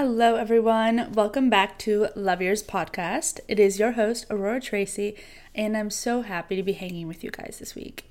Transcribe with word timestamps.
Hello, 0.00 0.36
everyone. 0.36 1.12
Welcome 1.12 1.50
back 1.50 1.76
to 1.80 2.06
Love 2.14 2.40
Yours 2.40 2.62
podcast. 2.62 3.40
It 3.48 3.58
is 3.58 3.80
your 3.80 3.90
host, 3.90 4.26
Aurora 4.30 4.60
Treacy, 4.60 5.16
and 5.56 5.76
I'm 5.76 5.90
so 5.90 6.22
happy 6.22 6.54
to 6.54 6.62
be 6.62 6.74
hanging 6.74 7.08
with 7.08 7.24
you 7.24 7.32
guys 7.32 7.56
this 7.58 7.74
week. 7.74 8.08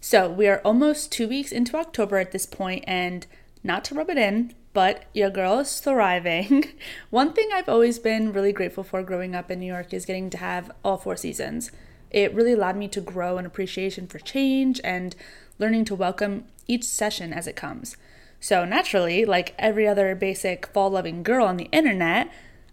So, 0.00 0.28
we 0.28 0.48
are 0.48 0.60
almost 0.64 1.12
two 1.12 1.28
weeks 1.28 1.52
into 1.52 1.76
October 1.76 2.18
at 2.18 2.32
this 2.32 2.44
point, 2.44 2.82
and 2.88 3.24
not 3.62 3.84
to 3.84 3.94
rub 3.94 4.10
it 4.10 4.18
in, 4.18 4.52
but 4.72 5.04
your 5.14 5.30
girl 5.30 5.60
is 5.60 5.78
thriving. 5.78 6.72
One 7.10 7.32
thing 7.32 7.50
I've 7.54 7.68
always 7.68 8.00
been 8.00 8.32
really 8.32 8.52
grateful 8.52 8.82
for 8.82 9.04
growing 9.04 9.36
up 9.36 9.48
in 9.48 9.60
New 9.60 9.72
York 9.72 9.94
is 9.94 10.04
getting 10.04 10.28
to 10.30 10.38
have 10.38 10.72
all 10.84 10.96
four 10.96 11.16
seasons. 11.16 11.70
It 12.10 12.34
really 12.34 12.54
allowed 12.54 12.76
me 12.76 12.88
to 12.88 13.00
grow 13.00 13.38
an 13.38 13.46
appreciation 13.46 14.08
for 14.08 14.18
change 14.18 14.80
and 14.82 15.14
learning 15.60 15.84
to 15.84 15.94
welcome 15.94 16.46
each 16.66 16.82
session 16.82 17.32
as 17.32 17.46
it 17.46 17.54
comes. 17.54 17.96
So, 18.42 18.64
naturally, 18.64 19.24
like 19.24 19.54
every 19.56 19.86
other 19.86 20.16
basic 20.16 20.66
fall 20.66 20.90
loving 20.90 21.22
girl 21.22 21.46
on 21.46 21.58
the 21.58 21.70
internet, 21.70 22.28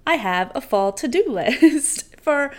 I 0.05 0.16
have 0.16 0.52
a 0.55 0.62
fall 0.62 0.92
to 0.94 1.08
do 1.08 1.23
list 1.30 2.16
for 2.20 2.52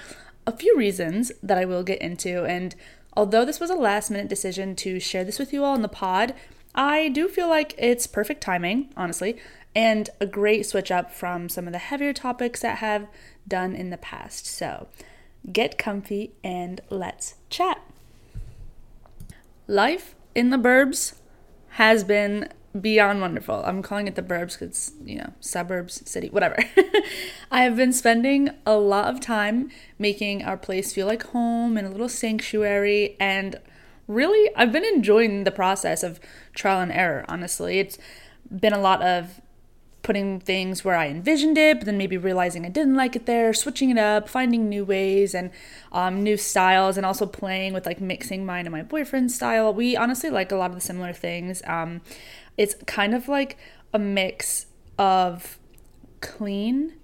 a 0.46 0.56
few 0.56 0.78
reasons 0.78 1.32
that 1.42 1.58
I 1.58 1.64
will 1.64 1.82
get 1.82 2.00
into. 2.00 2.44
And 2.44 2.76
although 3.16 3.44
this 3.44 3.58
was 3.58 3.68
a 3.68 3.74
last 3.74 4.12
minute 4.12 4.28
decision 4.28 4.76
to 4.76 5.00
share 5.00 5.24
this 5.24 5.40
with 5.40 5.52
you 5.52 5.64
all 5.64 5.74
in 5.74 5.82
the 5.82 5.88
pod, 5.88 6.34
I 6.72 7.08
do 7.08 7.26
feel 7.26 7.48
like 7.48 7.74
it's 7.76 8.06
perfect 8.06 8.42
timing, 8.42 8.92
honestly, 8.96 9.36
and 9.74 10.08
a 10.20 10.26
great 10.26 10.64
switch 10.64 10.92
up 10.92 11.10
from 11.10 11.48
some 11.48 11.66
of 11.66 11.72
the 11.72 11.80
heavier 11.80 12.12
topics 12.12 12.60
that 12.60 12.78
have 12.78 13.08
done 13.48 13.74
in 13.74 13.90
the 13.90 13.98
past. 13.98 14.46
So, 14.46 14.86
get 15.52 15.78
comfy 15.78 16.30
and 16.44 16.80
let's 16.90 17.34
chat. 17.48 17.82
Life 19.66 20.14
in 20.32 20.50
the 20.50 20.58
burbs 20.58 21.14
has 21.70 22.04
been 22.04 22.48
beyond 22.78 23.20
wonderful. 23.20 23.62
I'm 23.64 23.82
calling 23.82 24.06
it 24.06 24.14
the 24.14 24.22
burbs 24.22 24.58
because, 24.58 24.92
you 25.04 25.18
know, 25.18 25.32
suburbs, 25.40 26.08
city, 26.08 26.28
whatever. 26.28 26.56
I 27.50 27.62
have 27.62 27.76
been 27.76 27.92
spending 27.92 28.50
a 28.64 28.76
lot 28.76 29.12
of 29.12 29.20
time 29.20 29.70
making 29.98 30.44
our 30.44 30.56
place 30.56 30.92
feel 30.92 31.06
like 31.06 31.24
home 31.24 31.76
and 31.76 31.86
a 31.86 31.90
little 31.90 32.08
sanctuary. 32.08 33.16
And 33.18 33.56
really, 34.06 34.50
I've 34.54 34.72
been 34.72 34.84
enjoying 34.84 35.44
the 35.44 35.50
process 35.50 36.02
of 36.02 36.20
trial 36.54 36.80
and 36.80 36.92
error, 36.92 37.24
honestly. 37.28 37.80
It's 37.80 37.98
been 38.50 38.72
a 38.72 38.80
lot 38.80 39.02
of 39.02 39.40
putting 40.02 40.40
things 40.40 40.84
where 40.84 40.96
I 40.96 41.08
envisioned 41.08 41.58
it, 41.58 41.78
but 41.78 41.86
then 41.86 41.98
maybe 41.98 42.16
realizing 42.16 42.64
I 42.64 42.70
didn't 42.70 42.94
like 42.94 43.16
it 43.16 43.26
there, 43.26 43.52
switching 43.52 43.90
it 43.90 43.98
up, 43.98 44.28
finding 44.28 44.68
new 44.68 44.84
ways 44.84 45.34
and 45.34 45.50
um, 45.92 46.22
new 46.22 46.36
styles, 46.36 46.96
and 46.96 47.04
also 47.04 47.26
playing 47.26 47.74
with 47.74 47.86
like 47.86 48.00
mixing 48.00 48.46
mine 48.46 48.66
and 48.66 48.72
my 48.72 48.82
boyfriend's 48.82 49.34
style. 49.34 49.72
We 49.74 49.96
honestly 49.96 50.30
like 50.30 50.52
a 50.52 50.56
lot 50.56 50.70
of 50.70 50.76
the 50.76 50.80
similar 50.80 51.12
things. 51.12 51.62
Um, 51.66 52.00
it's 52.56 52.74
kind 52.86 53.14
of 53.14 53.28
like 53.28 53.58
a 53.92 53.98
mix 53.98 54.66
of 54.98 55.58
clean 56.20 56.94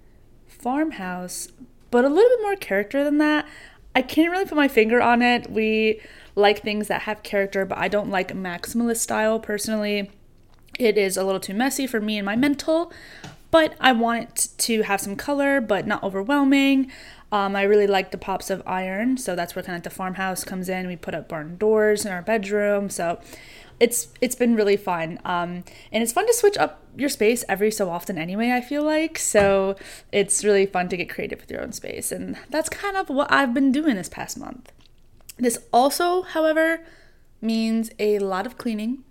farmhouse, 0.47 1.49
but 1.91 2.03
a 2.03 2.09
little 2.09 2.29
bit 2.37 2.41
more 2.41 2.55
character 2.55 3.03
than 3.03 3.17
that. 3.19 3.47
I 3.95 4.01
can't 4.01 4.31
really 4.31 4.45
put 4.45 4.55
my 4.55 4.67
finger 4.67 5.01
on 5.01 5.21
it. 5.21 5.49
We 5.49 6.01
like 6.35 6.61
things 6.61 6.87
that 6.87 7.03
have 7.03 7.23
character, 7.23 7.65
but 7.65 7.77
I 7.77 7.87
don't 7.87 8.09
like 8.09 8.31
maximalist 8.33 8.97
style 8.97 9.39
personally. 9.39 10.11
It 10.77 10.97
is 10.97 11.17
a 11.17 11.23
little 11.23 11.39
too 11.39 11.53
messy 11.53 11.87
for 11.87 11.99
me 11.99 12.17
and 12.17 12.25
my 12.25 12.35
mental, 12.35 12.91
but 13.51 13.75
I 13.79 13.91
want 13.93 14.23
it 14.23 14.49
to 14.59 14.83
have 14.83 15.01
some 15.01 15.15
color, 15.15 15.61
but 15.61 15.87
not 15.87 16.03
overwhelming. 16.03 16.91
Um, 17.31 17.55
I 17.55 17.63
really 17.63 17.87
like 17.87 18.11
the 18.11 18.17
pops 18.17 18.49
of 18.49 18.63
iron, 18.65 19.17
so 19.17 19.35
that's 19.35 19.55
where 19.55 19.63
kind 19.63 19.75
of 19.75 19.83
the 19.83 19.89
farmhouse 19.89 20.43
comes 20.43 20.69
in. 20.69 20.87
We 20.87 20.95
put 20.95 21.13
up 21.13 21.27
barn 21.27 21.57
doors 21.57 22.05
in 22.05 22.11
our 22.11 22.21
bedroom, 22.21 22.89
so 22.89 23.19
it's 23.79 24.07
it's 24.21 24.35
been 24.35 24.55
really 24.55 24.77
fun 24.77 25.19
um, 25.23 25.63
and 25.91 26.01
it's 26.03 26.11
fun 26.11 26.25
to 26.25 26.33
switch 26.33 26.57
up 26.57 26.81
your 26.97 27.09
space 27.09 27.43
every 27.47 27.69
so 27.71 27.89
often 27.89 28.17
anyway 28.17 28.51
i 28.51 28.61
feel 28.61 28.83
like 28.83 29.17
so 29.17 29.75
it's 30.11 30.43
really 30.43 30.65
fun 30.65 30.89
to 30.89 30.97
get 30.97 31.09
creative 31.09 31.39
with 31.39 31.51
your 31.51 31.61
own 31.61 31.71
space 31.71 32.11
and 32.11 32.37
that's 32.49 32.69
kind 32.69 32.97
of 32.97 33.09
what 33.09 33.31
i've 33.31 33.53
been 33.53 33.71
doing 33.71 33.95
this 33.95 34.09
past 34.09 34.37
month 34.37 34.71
this 35.37 35.59
also 35.71 36.23
however 36.23 36.79
means 37.39 37.91
a 37.99 38.17
lot 38.19 38.47
of 38.47 38.57
cleaning 38.57 39.03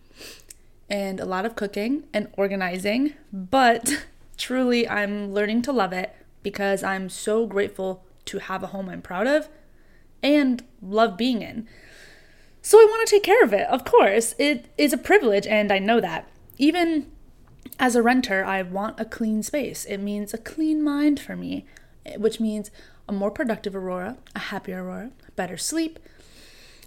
and 0.89 1.21
a 1.21 1.25
lot 1.25 1.45
of 1.45 1.57
cooking 1.57 2.05
and 2.13 2.29
organizing 2.37 3.13
but 3.33 4.07
truly 4.37 4.89
i'm 4.89 5.33
learning 5.33 5.63
to 5.63 5.73
love 5.73 5.93
it 5.93 6.15
because 6.43 6.83
i'm 6.83 7.09
so 7.09 7.47
grateful 7.47 8.05
to 8.25 8.39
have 8.39 8.63
a 8.63 8.69
home 8.69 8.89
i'm 8.89 9.03
proud 9.03 9.27
of 9.27 9.49
and 10.23 10.65
love 10.81 11.17
being 11.17 11.43
in 11.43 11.67
so 12.67 12.79
I 12.81 12.85
want 12.91 13.07
to 13.07 13.15
take 13.15 13.23
care 13.23 13.45
of 13.45 13.53
it, 13.53 13.65
of 13.69 13.85
course. 13.85 14.35
It 14.41 14.67
is 14.77 14.93
a 14.93 14.99
privilege, 14.99 15.47
and 15.47 15.71
I 15.71 15.79
know 15.79 16.01
that. 16.01 16.29
Even 16.59 17.07
as 17.79 17.95
a 17.95 18.03
renter, 18.03 18.45
I 18.45 18.63
want 18.63 18.99
a 18.99 19.05
clean 19.05 19.45
space. 19.45 19.85
It 19.85 19.99
means 19.99 20.35
a 20.35 20.39
clean 20.39 20.83
mind 20.83 21.21
for 21.21 21.37
me, 21.37 21.65
which 22.17 22.41
means 22.41 22.73
a 23.09 23.13
more 23.13 23.31
productive 23.31 23.77
Aurora, 23.77 24.17
a 24.35 24.41
happier 24.41 24.83
Aurora, 24.83 25.13
better 25.37 25.57
sleep, 25.57 26.01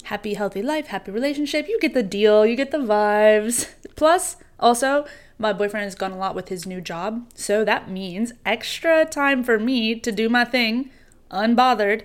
happy, 0.04 0.34
healthy 0.34 0.62
life, 0.62 0.88
happy 0.88 1.12
relationship. 1.12 1.68
You 1.68 1.80
get 1.80 1.94
the 1.94 2.04
deal, 2.04 2.46
you 2.46 2.56
get 2.56 2.72
the 2.72 2.78
vibes. 2.78 3.70
Plus, 3.96 4.38
also, 4.60 5.06
my 5.38 5.54
boyfriend 5.54 5.86
has 5.86 5.96
gone 5.96 6.12
a 6.12 6.18
lot 6.18 6.36
with 6.36 6.50
his 6.50 6.66
new 6.66 6.82
job, 6.82 7.30
so 7.34 7.64
that 7.64 7.90
means 7.90 8.34
extra 8.46 9.06
time 9.06 9.44
for 9.44 9.60
me 9.60 9.96
to 9.96 10.12
do 10.12 10.30
my 10.30 10.46
thing 10.46 10.90
unbothered 11.32 12.04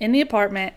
in 0.00 0.12
the 0.12 0.20
apartment 0.20 0.74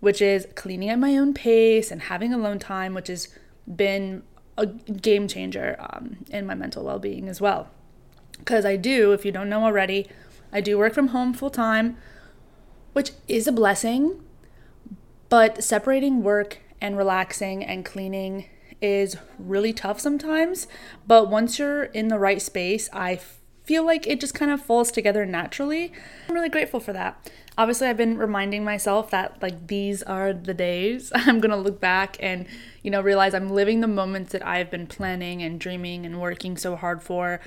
which 0.00 0.22
is 0.22 0.46
cleaning 0.54 0.88
at 0.88 0.98
my 0.98 1.16
own 1.16 1.34
pace 1.34 1.90
and 1.90 2.02
having 2.02 2.32
alone 2.32 2.58
time, 2.58 2.94
which 2.94 3.08
has 3.08 3.28
been 3.66 4.22
a 4.56 4.66
game 4.66 5.28
changer 5.28 5.76
um, 5.78 6.18
in 6.30 6.46
my 6.46 6.54
mental 6.54 6.84
well 6.84 6.98
being 6.98 7.28
as 7.28 7.40
well. 7.40 7.68
Because 8.38 8.64
I 8.64 8.76
do, 8.76 9.12
if 9.12 9.24
you 9.24 9.32
don't 9.32 9.48
know 9.48 9.64
already, 9.64 10.06
I 10.52 10.60
do 10.60 10.78
work 10.78 10.94
from 10.94 11.08
home 11.08 11.34
full 11.34 11.50
time, 11.50 11.96
which 12.92 13.10
is 13.26 13.46
a 13.46 13.52
blessing, 13.52 14.22
but 15.28 15.62
separating 15.62 16.22
work 16.22 16.58
and 16.80 16.96
relaxing 16.96 17.64
and 17.64 17.84
cleaning 17.84 18.46
is 18.80 19.16
really 19.38 19.72
tough 19.72 20.00
sometimes. 20.00 20.66
But 21.06 21.28
once 21.28 21.58
you're 21.58 21.84
in 21.84 22.08
the 22.08 22.18
right 22.18 22.40
space, 22.40 22.88
I 22.92 23.20
feel 23.64 23.84
like 23.84 24.06
it 24.06 24.20
just 24.20 24.34
kind 24.34 24.50
of 24.50 24.62
falls 24.62 24.90
together 24.90 25.26
naturally. 25.26 25.92
I'm 26.28 26.34
really 26.34 26.48
grateful 26.48 26.80
for 26.80 26.92
that. 26.94 27.30
Obviously, 27.58 27.88
I've 27.88 27.96
been 27.96 28.16
reminding 28.16 28.64
myself 28.64 29.10
that 29.10 29.42
like 29.42 29.66
these 29.66 30.02
are 30.04 30.32
the 30.32 30.54
days 30.54 31.12
I'm 31.14 31.40
going 31.40 31.50
to 31.50 31.56
look 31.56 31.80
back 31.80 32.16
and, 32.20 32.46
you 32.82 32.90
know, 32.90 33.00
realize 33.00 33.34
I'm 33.34 33.50
living 33.50 33.80
the 33.80 33.88
moments 33.88 34.32
that 34.32 34.46
I've 34.46 34.70
been 34.70 34.86
planning 34.86 35.42
and 35.42 35.60
dreaming 35.60 36.06
and 36.06 36.20
working 36.20 36.56
so 36.56 36.76
hard 36.76 37.02
for. 37.02 37.40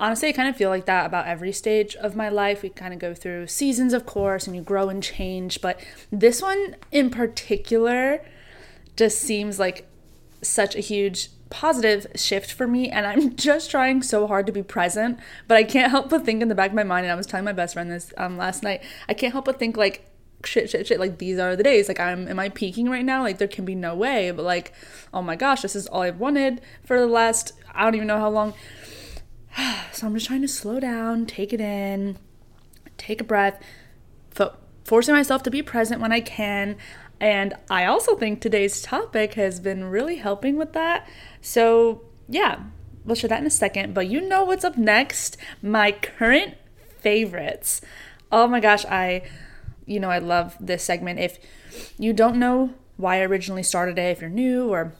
Honestly, 0.00 0.30
I 0.30 0.32
kind 0.32 0.48
of 0.48 0.56
feel 0.56 0.70
like 0.70 0.86
that 0.86 1.04
about 1.04 1.26
every 1.26 1.52
stage 1.52 1.94
of 1.96 2.16
my 2.16 2.30
life. 2.30 2.62
We 2.62 2.70
kind 2.70 2.94
of 2.94 2.98
go 2.98 3.14
through 3.14 3.48
seasons, 3.48 3.92
of 3.92 4.06
course, 4.06 4.46
and 4.46 4.56
you 4.56 4.62
grow 4.62 4.88
and 4.88 5.02
change, 5.02 5.60
but 5.60 5.78
this 6.10 6.40
one 6.40 6.76
in 6.90 7.10
particular 7.10 8.24
just 8.96 9.20
seems 9.20 9.58
like 9.58 9.86
such 10.40 10.74
a 10.74 10.80
huge 10.80 11.28
positive 11.50 12.06
shift 12.14 12.50
for 12.50 12.66
me 12.66 12.88
and 12.88 13.06
I'm 13.06 13.36
just 13.36 13.70
trying 13.70 14.02
so 14.02 14.26
hard 14.26 14.46
to 14.46 14.52
be 14.52 14.62
present, 14.62 15.18
but 15.46 15.58
I 15.58 15.64
can't 15.64 15.90
help 15.90 16.08
but 16.08 16.24
think 16.24 16.40
in 16.40 16.48
the 16.48 16.54
back 16.54 16.70
of 16.70 16.76
my 16.76 16.84
mind 16.84 17.04
and 17.04 17.12
I 17.12 17.16
was 17.16 17.26
telling 17.26 17.44
my 17.44 17.52
best 17.52 17.74
friend 17.74 17.90
this 17.90 18.14
um 18.16 18.38
last 18.38 18.62
night. 18.62 18.82
I 19.06 19.12
can't 19.12 19.34
help 19.34 19.44
but 19.44 19.58
think 19.58 19.76
like 19.76 20.06
shit 20.42 20.70
shit 20.70 20.86
shit 20.86 20.98
like 20.98 21.18
these 21.18 21.38
are 21.38 21.54
the 21.54 21.62
days 21.62 21.86
like 21.86 22.00
i'm 22.00 22.26
am 22.26 22.38
i 22.38 22.48
peaking 22.48 22.88
right 22.88 23.04
now 23.04 23.20
like 23.20 23.36
there 23.36 23.46
can 23.46 23.66
be 23.66 23.74
no 23.74 23.94
way 23.94 24.30
but 24.30 24.42
like 24.42 24.72
oh 25.12 25.20
my 25.20 25.36
gosh 25.36 25.60
this 25.60 25.76
is 25.76 25.86
all 25.88 26.00
i've 26.00 26.18
wanted 26.18 26.62
for 26.82 26.98
the 26.98 27.06
last 27.06 27.52
i 27.74 27.84
don't 27.84 27.94
even 27.94 28.06
know 28.06 28.18
how 28.18 28.30
long 28.30 28.54
so 29.92 30.06
i'm 30.06 30.14
just 30.14 30.26
trying 30.26 30.42
to 30.42 30.48
slow 30.48 30.80
down 30.80 31.26
take 31.26 31.52
it 31.52 31.60
in 31.60 32.18
take 32.96 33.20
a 33.20 33.24
breath 33.24 33.60
fo- 34.30 34.56
forcing 34.84 35.14
myself 35.14 35.42
to 35.42 35.50
be 35.50 35.62
present 35.62 36.00
when 36.00 36.12
i 36.12 36.20
can 36.20 36.76
and 37.20 37.54
I 37.68 37.84
also 37.84 38.16
think 38.16 38.40
today's 38.40 38.80
topic 38.80 39.34
has 39.34 39.60
been 39.60 39.84
really 39.84 40.16
helping 40.16 40.56
with 40.56 40.72
that. 40.72 41.06
So, 41.42 42.02
yeah, 42.28 42.60
we'll 43.04 43.14
share 43.14 43.28
that 43.28 43.40
in 43.40 43.46
a 43.46 43.50
second. 43.50 43.92
But 43.92 44.08
you 44.08 44.22
know 44.22 44.44
what's 44.44 44.64
up 44.64 44.78
next? 44.78 45.36
My 45.62 45.92
current 45.92 46.54
favorites. 46.98 47.82
Oh 48.32 48.46
my 48.46 48.58
gosh, 48.58 48.86
I, 48.86 49.22
you 49.84 50.00
know, 50.00 50.08
I 50.08 50.18
love 50.18 50.56
this 50.58 50.82
segment. 50.82 51.20
If 51.20 51.38
you 51.98 52.14
don't 52.14 52.36
know 52.36 52.72
why 52.96 53.16
I 53.16 53.24
originally 53.24 53.62
started 53.62 53.98
it, 53.98 54.12
if 54.12 54.22
you're 54.22 54.30
new, 54.30 54.70
or 54.70 54.94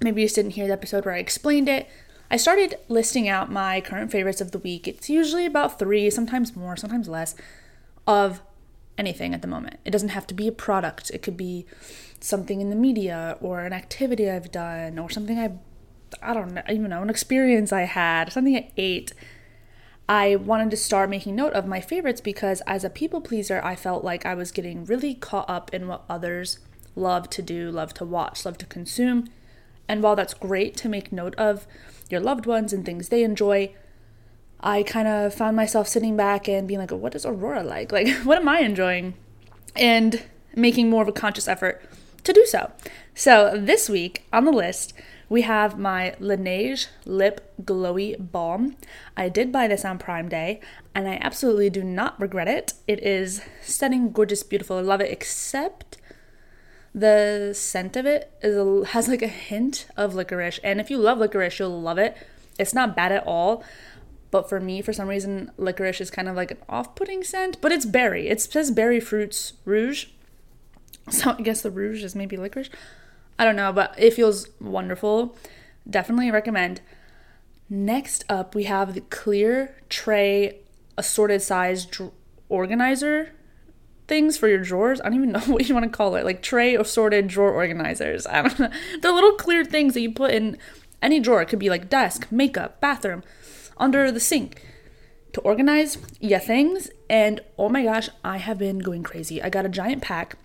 maybe 0.00 0.22
you 0.22 0.26
just 0.26 0.36
didn't 0.36 0.52
hear 0.52 0.66
the 0.66 0.72
episode 0.72 1.04
where 1.04 1.14
I 1.14 1.18
explained 1.18 1.68
it, 1.68 1.86
I 2.30 2.36
started 2.36 2.76
listing 2.88 3.28
out 3.28 3.50
my 3.50 3.80
current 3.80 4.10
favorites 4.10 4.40
of 4.40 4.52
the 4.52 4.58
week. 4.58 4.86
It's 4.86 5.08
usually 5.08 5.46
about 5.46 5.78
three, 5.78 6.10
sometimes 6.10 6.54
more, 6.54 6.76
sometimes 6.76 7.08
less, 7.08 7.34
of 8.06 8.42
anything 8.98 9.32
at 9.32 9.42
the 9.42 9.48
moment. 9.48 9.78
It 9.84 9.90
doesn't 9.90 10.10
have 10.10 10.26
to 10.26 10.34
be 10.34 10.48
a 10.48 10.52
product, 10.52 11.10
it 11.10 11.22
could 11.22 11.36
be 11.36 11.64
something 12.20 12.60
in 12.60 12.68
the 12.68 12.76
media 12.76 13.38
or 13.40 13.60
an 13.60 13.72
activity 13.72 14.28
I've 14.28 14.50
done 14.50 14.98
or 14.98 15.08
something 15.08 15.38
I 15.38 15.52
I 16.22 16.32
don't 16.32 16.58
even 16.70 16.88
know, 16.88 17.02
an 17.02 17.10
experience 17.10 17.72
I 17.72 17.82
had, 17.82 18.32
something 18.32 18.56
I 18.56 18.70
ate. 18.76 19.12
I 20.08 20.36
wanted 20.36 20.70
to 20.70 20.76
start 20.78 21.10
making 21.10 21.36
note 21.36 21.52
of 21.52 21.66
my 21.66 21.82
favorites 21.82 22.22
because 22.22 22.62
as 22.66 22.82
a 22.82 22.90
people 22.90 23.20
pleaser, 23.20 23.60
I 23.62 23.76
felt 23.76 24.04
like 24.04 24.24
I 24.24 24.34
was 24.34 24.50
getting 24.50 24.86
really 24.86 25.14
caught 25.14 25.48
up 25.50 25.72
in 25.74 25.86
what 25.86 26.04
others 26.08 26.60
love 26.96 27.28
to 27.30 27.42
do, 27.42 27.70
love 27.70 27.92
to 27.94 28.06
watch, 28.06 28.46
love 28.46 28.56
to 28.58 28.66
consume. 28.66 29.28
And 29.86 30.02
while 30.02 30.16
that's 30.16 30.32
great 30.32 30.76
to 30.78 30.88
make 30.88 31.12
note 31.12 31.34
of 31.36 31.66
your 32.08 32.20
loved 32.20 32.46
ones 32.46 32.72
and 32.72 32.84
things 32.84 33.08
they 33.08 33.22
enjoy, 33.22 33.74
I 34.60 34.82
kind 34.82 35.06
of 35.06 35.34
found 35.34 35.56
myself 35.56 35.86
sitting 35.86 36.16
back 36.16 36.48
and 36.48 36.66
being 36.66 36.80
like, 36.80 36.90
what 36.90 37.14
is 37.14 37.24
Aurora 37.24 37.62
like? 37.62 37.92
Like, 37.92 38.08
what 38.24 38.38
am 38.38 38.48
I 38.48 38.60
enjoying? 38.60 39.14
And 39.76 40.24
making 40.54 40.90
more 40.90 41.02
of 41.02 41.08
a 41.08 41.12
conscious 41.12 41.48
effort 41.48 41.82
to 42.24 42.32
do 42.32 42.44
so. 42.46 42.72
So, 43.14 43.56
this 43.56 43.88
week 43.88 44.24
on 44.32 44.44
the 44.44 44.52
list, 44.52 44.92
we 45.28 45.42
have 45.42 45.78
my 45.78 46.14
Laneige 46.20 46.88
Lip 47.04 47.52
Glowy 47.62 48.16
Balm. 48.18 48.76
I 49.16 49.28
did 49.28 49.52
buy 49.52 49.68
this 49.68 49.84
on 49.84 49.98
Prime 49.98 50.28
Day, 50.28 50.60
and 50.94 51.06
I 51.06 51.18
absolutely 51.20 51.68
do 51.68 51.84
not 51.84 52.18
regret 52.18 52.48
it. 52.48 52.74
It 52.86 53.02
is 53.02 53.42
stunning, 53.62 54.10
gorgeous, 54.10 54.42
beautiful. 54.42 54.78
I 54.78 54.80
love 54.80 55.00
it, 55.00 55.12
except 55.12 55.98
the 56.94 57.52
scent 57.54 57.96
of 57.96 58.06
it 58.06 58.32
is 58.42 58.56
a, 58.56 58.86
has 58.88 59.08
like 59.08 59.22
a 59.22 59.28
hint 59.28 59.86
of 59.96 60.14
licorice. 60.14 60.58
And 60.64 60.80
if 60.80 60.90
you 60.90 60.98
love 60.98 61.18
licorice, 61.18 61.58
you'll 61.58 61.80
love 61.80 61.98
it. 61.98 62.16
It's 62.58 62.74
not 62.74 62.96
bad 62.96 63.12
at 63.12 63.26
all. 63.26 63.62
But 64.30 64.48
for 64.48 64.60
me, 64.60 64.82
for 64.82 64.92
some 64.92 65.08
reason, 65.08 65.50
licorice 65.56 66.00
is 66.00 66.10
kind 66.10 66.28
of 66.28 66.36
like 66.36 66.50
an 66.50 66.58
off 66.68 66.94
putting 66.94 67.24
scent, 67.24 67.60
but 67.60 67.72
it's 67.72 67.86
berry. 67.86 68.28
It 68.28 68.40
says 68.40 68.70
berry 68.70 69.00
fruits 69.00 69.54
rouge. 69.64 70.06
So 71.10 71.34
I 71.38 71.40
guess 71.40 71.62
the 71.62 71.70
rouge 71.70 72.04
is 72.04 72.14
maybe 72.14 72.36
licorice. 72.36 72.68
I 73.38 73.44
don't 73.44 73.56
know, 73.56 73.72
but 73.72 73.94
it 73.96 74.12
feels 74.12 74.48
wonderful. 74.60 75.34
Definitely 75.88 76.30
recommend. 76.30 76.82
Next 77.70 78.24
up, 78.28 78.54
we 78.54 78.64
have 78.64 78.92
the 78.92 79.00
clear 79.00 79.74
tray 79.88 80.58
assorted 80.98 81.40
size 81.40 81.86
dr- 81.86 82.12
organizer 82.50 83.32
things 84.08 84.36
for 84.36 84.48
your 84.48 84.58
drawers. 84.58 85.00
I 85.00 85.04
don't 85.04 85.14
even 85.14 85.32
know 85.32 85.40
what 85.40 85.68
you 85.68 85.74
want 85.74 85.84
to 85.84 85.96
call 85.96 86.16
it. 86.16 86.24
Like 86.24 86.42
tray 86.42 86.74
assorted 86.74 87.28
drawer 87.28 87.52
organizers. 87.52 88.26
I 88.26 88.42
don't 88.42 88.58
know. 88.58 88.70
They're 89.00 89.12
little 89.12 89.32
clear 89.32 89.64
things 89.64 89.94
that 89.94 90.00
you 90.00 90.12
put 90.12 90.32
in 90.32 90.58
any 91.00 91.20
drawer. 91.20 91.42
It 91.42 91.48
could 91.48 91.58
be 91.58 91.70
like 91.70 91.88
desk, 91.88 92.26
makeup, 92.30 92.80
bathroom, 92.80 93.22
under 93.76 94.10
the 94.10 94.20
sink 94.20 94.62
to 95.32 95.40
organize 95.42 95.98
your 96.20 96.40
things. 96.40 96.90
And 97.08 97.40
oh 97.56 97.68
my 97.68 97.84
gosh, 97.84 98.08
I 98.24 98.38
have 98.38 98.58
been 98.58 98.78
going 98.80 99.02
crazy. 99.04 99.40
I 99.42 99.50
got 99.50 99.66
a 99.66 99.68
giant 99.68 100.02
pack 100.02 100.36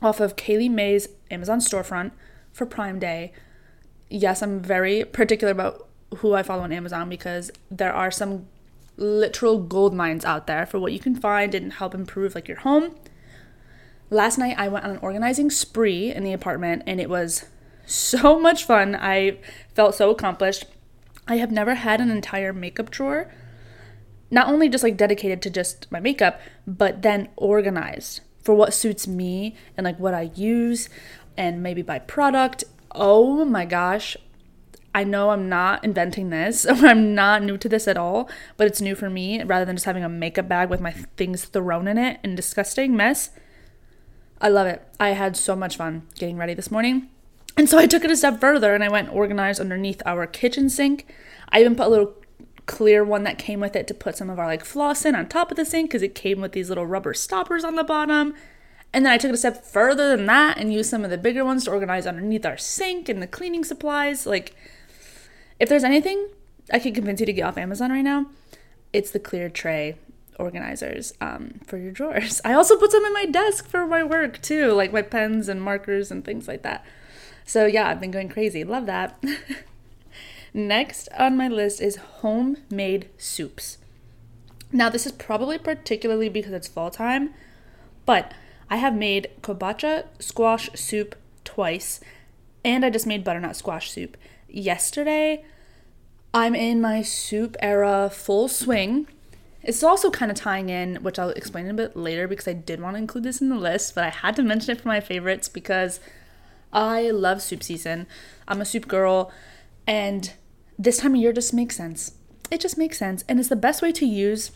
off 0.00 0.20
of 0.20 0.36
Kaylee 0.36 0.70
May's 0.70 1.08
Amazon 1.30 1.58
storefront 1.58 2.12
for 2.52 2.66
Prime 2.66 2.98
Day. 2.98 3.32
Yes, 4.08 4.42
I'm 4.42 4.60
very 4.60 5.04
particular 5.04 5.52
about 5.52 5.88
who 6.18 6.34
I 6.34 6.42
follow 6.42 6.62
on 6.62 6.72
Amazon 6.72 7.08
because 7.08 7.50
there 7.70 7.92
are 7.92 8.10
some 8.10 8.46
literal 8.96 9.58
gold 9.58 9.94
mines 9.94 10.24
out 10.24 10.46
there 10.46 10.66
for 10.66 10.78
what 10.78 10.92
you 10.92 10.98
can 10.98 11.14
find 11.14 11.54
and 11.54 11.72
help 11.74 11.94
improve 11.94 12.34
like 12.34 12.48
your 12.48 12.58
home. 12.58 12.94
Last 14.10 14.38
night 14.38 14.56
I 14.58 14.68
went 14.68 14.84
on 14.84 14.90
an 14.90 14.98
organizing 14.98 15.50
spree 15.50 16.12
in 16.12 16.22
the 16.22 16.32
apartment 16.32 16.82
and 16.86 17.00
it 17.00 17.08
was 17.08 17.46
so 17.86 18.38
much 18.40 18.64
fun. 18.64 18.94
I 18.94 19.38
felt 19.74 19.94
so 19.94 20.10
accomplished. 20.10 20.66
I 21.26 21.36
have 21.36 21.50
never 21.50 21.74
had 21.74 22.00
an 22.00 22.10
entire 22.10 22.52
makeup 22.52 22.90
drawer 22.90 23.32
not 24.32 24.48
only 24.48 24.68
just 24.68 24.82
like 24.82 24.96
dedicated 24.96 25.42
to 25.42 25.50
just 25.50 25.86
my 25.92 26.00
makeup, 26.00 26.40
but 26.66 27.02
then 27.02 27.28
organized 27.36 28.22
for 28.42 28.54
what 28.54 28.72
suits 28.72 29.06
me 29.06 29.54
and 29.76 29.84
like 29.84 30.00
what 30.00 30.14
I 30.14 30.32
use 30.34 30.88
and 31.36 31.62
maybe 31.62 31.82
by 31.82 31.98
product. 31.98 32.64
Oh 32.92 33.44
my 33.44 33.66
gosh. 33.66 34.16
I 34.94 35.04
know 35.04 35.30
I'm 35.30 35.48
not 35.48 35.84
inventing 35.84 36.30
this 36.30 36.66
I'm 36.68 37.14
not 37.14 37.42
new 37.42 37.56
to 37.58 37.68
this 37.68 37.88
at 37.88 37.96
all, 37.96 38.28
but 38.56 38.66
it's 38.66 38.80
new 38.80 38.94
for 38.94 39.08
me 39.08 39.42
rather 39.42 39.64
than 39.64 39.76
just 39.76 39.86
having 39.86 40.04
a 40.04 40.08
makeup 40.08 40.48
bag 40.48 40.68
with 40.68 40.80
my 40.80 40.92
things 40.92 41.44
thrown 41.44 41.88
in 41.88 41.98
it 41.98 42.20
and 42.22 42.36
disgusting 42.36 42.96
mess. 42.96 43.30
I 44.40 44.48
love 44.48 44.66
it. 44.66 44.82
I 44.98 45.10
had 45.10 45.36
so 45.36 45.54
much 45.54 45.76
fun 45.76 46.06
getting 46.16 46.36
ready 46.36 46.54
this 46.54 46.70
morning. 46.70 47.08
And 47.56 47.68
so 47.68 47.78
I 47.78 47.86
took 47.86 48.04
it 48.04 48.10
a 48.10 48.16
step 48.16 48.40
further 48.40 48.74
and 48.74 48.82
I 48.82 48.88
went 48.88 49.12
organized 49.12 49.60
underneath 49.60 50.02
our 50.04 50.26
kitchen 50.26 50.68
sink. 50.68 51.06
I 51.50 51.60
even 51.60 51.76
put 51.76 51.86
a 51.86 51.90
little 51.90 52.14
clear 52.66 53.04
one 53.04 53.24
that 53.24 53.38
came 53.38 53.60
with 53.60 53.76
it 53.76 53.86
to 53.86 53.94
put 53.94 54.16
some 54.16 54.30
of 54.30 54.38
our 54.38 54.46
like 54.46 54.64
floss 54.64 55.04
in 55.04 55.14
on 55.14 55.28
top 55.28 55.50
of 55.50 55.56
the 55.56 55.64
sink 55.64 55.90
because 55.90 56.02
it 56.02 56.14
came 56.14 56.40
with 56.40 56.52
these 56.52 56.68
little 56.68 56.86
rubber 56.86 57.14
stoppers 57.14 57.64
on 57.64 57.76
the 57.76 57.84
bottom. 57.84 58.34
And 58.92 59.06
then 59.06 59.12
I 59.12 59.18
took 59.18 59.30
it 59.30 59.34
a 59.34 59.38
step 59.38 59.64
further 59.64 60.14
than 60.14 60.26
that 60.26 60.58
and 60.58 60.72
used 60.72 60.90
some 60.90 61.04
of 61.04 61.10
the 61.10 61.18
bigger 61.18 61.44
ones 61.44 61.64
to 61.64 61.70
organize 61.70 62.06
underneath 62.06 62.44
our 62.44 62.58
sink 62.58 63.08
and 63.08 63.22
the 63.22 63.26
cleaning 63.26 63.64
supplies. 63.64 64.26
Like, 64.26 64.54
if 65.62 65.68
there's 65.68 65.84
anything 65.84 66.28
I 66.72 66.80
can 66.80 66.92
convince 66.92 67.20
you 67.20 67.26
to 67.26 67.32
get 67.32 67.44
off 67.44 67.56
Amazon 67.56 67.92
right 67.92 68.02
now, 68.02 68.26
it's 68.92 69.12
the 69.12 69.20
clear 69.20 69.48
tray 69.48 69.94
organizers 70.36 71.14
um, 71.20 71.60
for 71.64 71.78
your 71.78 71.92
drawers. 71.92 72.40
I 72.44 72.52
also 72.52 72.76
put 72.76 72.90
some 72.90 73.04
in 73.04 73.12
my 73.12 73.26
desk 73.26 73.68
for 73.68 73.86
my 73.86 74.02
work 74.02 74.42
too, 74.42 74.72
like 74.72 74.92
my 74.92 75.02
pens 75.02 75.48
and 75.48 75.62
markers 75.62 76.10
and 76.10 76.24
things 76.24 76.48
like 76.48 76.62
that. 76.62 76.84
So, 77.44 77.66
yeah, 77.66 77.88
I've 77.88 78.00
been 78.00 78.10
going 78.10 78.28
crazy. 78.28 78.64
Love 78.64 78.86
that. 78.86 79.22
Next 80.54 81.08
on 81.16 81.36
my 81.36 81.46
list 81.46 81.80
is 81.80 81.94
homemade 81.96 83.08
soups. 83.16 83.78
Now, 84.72 84.88
this 84.88 85.06
is 85.06 85.12
probably 85.12 85.58
particularly 85.58 86.28
because 86.28 86.52
it's 86.52 86.66
fall 86.66 86.90
time, 86.90 87.34
but 88.04 88.34
I 88.68 88.76
have 88.76 88.96
made 88.96 89.30
kabocha 89.42 90.06
squash 90.18 90.70
soup 90.74 91.14
twice, 91.44 92.00
and 92.64 92.84
I 92.84 92.90
just 92.90 93.06
made 93.06 93.22
butternut 93.22 93.54
squash 93.54 93.88
soup 93.88 94.16
yesterday. 94.52 95.44
I'm 96.34 96.54
in 96.54 96.80
my 96.80 97.02
soup 97.02 97.56
era 97.60 98.10
full 98.12 98.48
swing. 98.48 99.06
It's 99.62 99.82
also 99.82 100.10
kind 100.10 100.30
of 100.30 100.36
tying 100.36 100.70
in, 100.70 100.96
which 100.96 101.18
I'll 101.18 101.30
explain 101.30 101.68
a 101.68 101.74
bit 101.74 101.96
later 101.96 102.26
because 102.26 102.48
I 102.48 102.52
did 102.52 102.80
want 102.80 102.94
to 102.94 102.98
include 102.98 103.24
this 103.24 103.40
in 103.40 103.48
the 103.48 103.56
list, 103.56 103.94
but 103.94 104.04
I 104.04 104.10
had 104.10 104.34
to 104.36 104.42
mention 104.42 104.72
it 104.72 104.80
for 104.80 104.88
my 104.88 105.00
favorites 105.00 105.48
because 105.48 106.00
I 106.72 107.10
love 107.10 107.42
soup 107.42 107.62
season. 107.62 108.06
I'm 108.48 108.60
a 108.60 108.64
soup 108.64 108.88
girl, 108.88 109.30
and 109.86 110.32
this 110.78 110.98
time 110.98 111.14
of 111.14 111.20
year 111.20 111.32
just 111.32 111.54
makes 111.54 111.76
sense. 111.76 112.14
It 112.50 112.60
just 112.60 112.78
makes 112.78 112.98
sense, 112.98 113.24
and 113.28 113.38
it's 113.38 113.48
the 113.48 113.56
best 113.56 113.82
way 113.82 113.92
to 113.92 114.06
use 114.06 114.50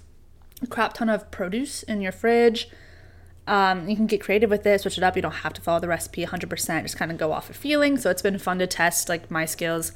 a 0.63 0.67
crap 0.67 0.95
ton 0.95 1.09
of 1.09 1.31
produce 1.31 1.83
in 1.83 2.01
your 2.01 2.13
fridge 2.13 2.69
um, 3.47 3.89
you 3.89 3.95
can 3.95 4.07
get 4.07 4.21
creative 4.21 4.51
with 4.51 4.67
it, 4.67 4.81
switch 4.81 4.99
it 4.99 5.05
up. 5.05 5.15
You 5.17 5.23
don't 5.23 5.33
have 5.33 5.53
to 5.55 5.61
follow 5.61 5.81
the 5.81 5.89
recipe 5.89 6.27
100%, 6.27 6.83
just 6.83 6.97
kind 6.97 7.11
of 7.11 7.19
go 7.19 7.33
off 7.33 7.49
a 7.49 7.53
feeling. 7.53 7.97
So 7.97 8.11
it's 8.11 8.23
been 8.23 8.39
fun 8.39 8.59
to 8.59 8.67
test 8.67 9.09
like 9.09 9.31
my 9.31 9.45
skills 9.45 9.93